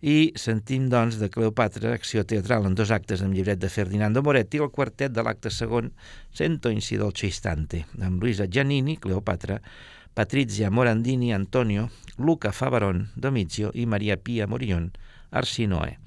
I 0.00 0.32
sentim, 0.40 0.88
doncs, 0.88 1.18
de 1.20 1.28
Cleopatra, 1.28 1.92
acció 1.92 2.24
teatral 2.24 2.64
en 2.64 2.74
dos 2.74 2.88
actes 2.94 3.20
amb 3.20 3.36
llibret 3.36 3.60
de 3.60 3.68
Ferdinando 3.68 4.22
Moretti, 4.24 4.56
el 4.56 4.70
quartet 4.72 5.12
de 5.12 5.24
l'acte 5.24 5.52
segon, 5.52 5.90
Sento 6.32 6.72
in 6.72 6.80
si 6.80 6.96
dolce 6.96 7.28
istante, 7.28 7.84
amb 8.00 8.22
Luisa 8.22 8.46
Giannini, 8.48 8.96
Cleopatra, 8.96 9.58
Patrizia 10.16 10.70
Morandini, 10.70 11.34
Antonio, 11.34 11.90
Luca 12.16 12.52
Favaron, 12.52 13.10
Domizio 13.14 13.70
i 13.74 13.84
Maria 13.84 14.16
Pia 14.16 14.48
Morillon, 14.48 14.90
Arsinoe, 15.30 15.98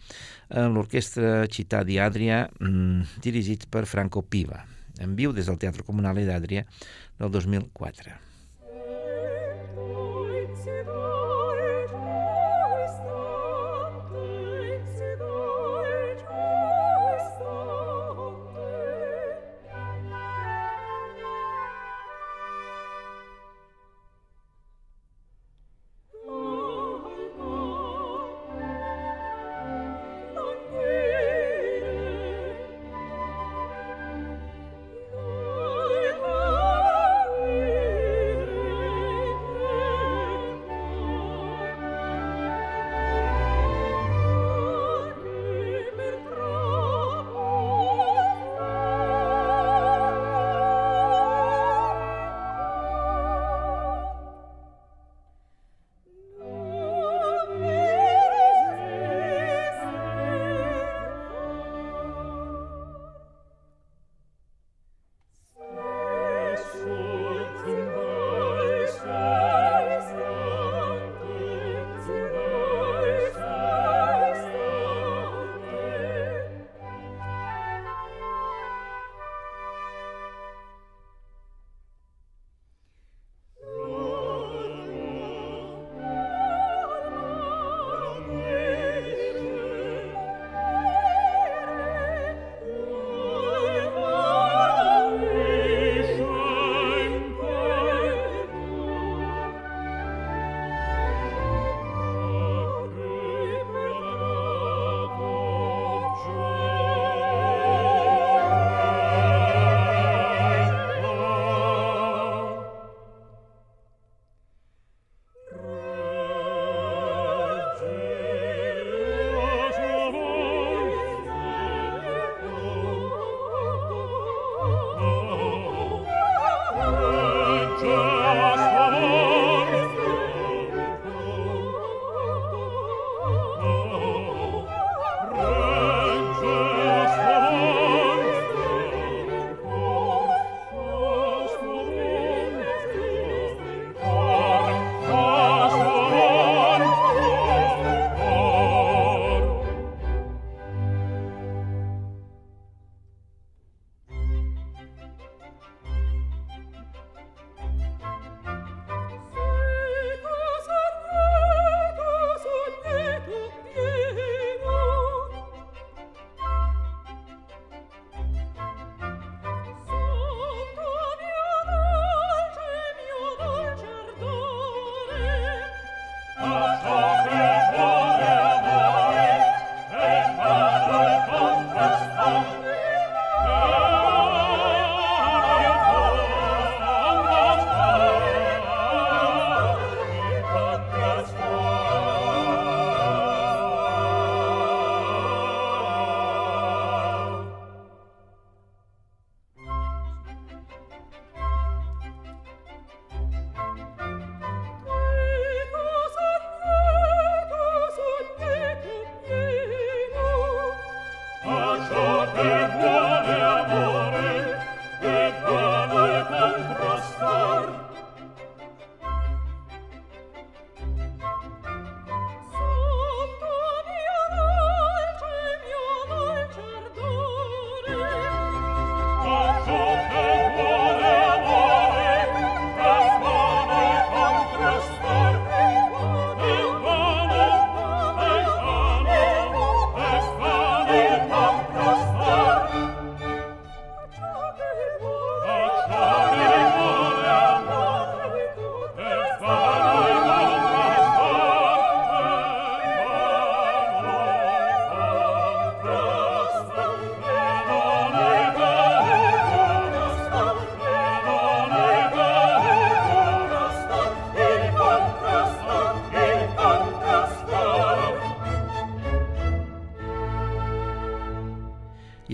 amb 0.50 0.76
l'orquestra 0.76 1.46
Città 1.48 1.84
di 1.84 2.00
Adria, 2.02 2.48
mmm, 2.60 3.22
dirigits 3.22 3.70
per 3.70 3.86
Franco 3.86 4.26
Piva, 4.26 4.66
en 5.00 5.16
viu 5.16 5.32
des 5.38 5.46
del 5.46 5.62
Teatre 5.62 5.86
Comunale 5.86 6.26
d'Adria 6.26 6.66
del 7.20 7.30
2004. 7.30 8.22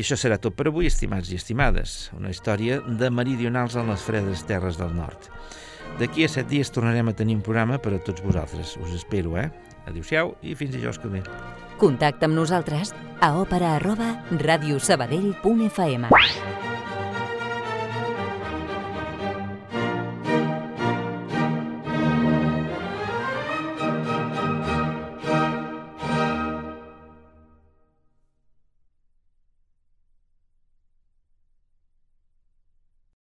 Això 0.10 0.18
serà 0.18 0.40
tot 0.42 0.56
per 0.58 0.66
avui, 0.72 0.88
estimats 0.90 1.30
i 1.30 1.38
estimades. 1.38 2.10
Una 2.18 2.32
història 2.34 2.80
de 2.82 3.12
meridionals 3.14 3.76
en 3.78 3.92
les 3.94 4.02
fredes 4.02 4.42
terres 4.50 4.80
del 4.82 4.96
nord. 4.98 5.30
D'aquí 6.00 6.26
a 6.26 6.30
set 6.32 6.50
dies 6.50 6.74
tornarem 6.74 7.12
a 7.12 7.14
tenir 7.14 7.36
un 7.38 7.46
programa 7.46 7.78
per 7.78 7.94
a 7.94 8.02
tots 8.02 8.24
vosaltres. 8.26 8.74
Us 8.82 8.96
espero, 8.98 9.38
eh? 9.38 9.52
Adéu-siau 9.86 10.34
i 10.42 10.56
fins 10.58 10.74
dijous 10.74 10.98
que 10.98 11.14
ve. 11.14 11.22
Contacta 11.78 12.26
amb 12.26 12.36
nosaltres 12.42 12.94
a 13.22 13.34
òpera 13.38 13.76
arroba 13.78 14.16
radiosabadell.fm 14.34 16.10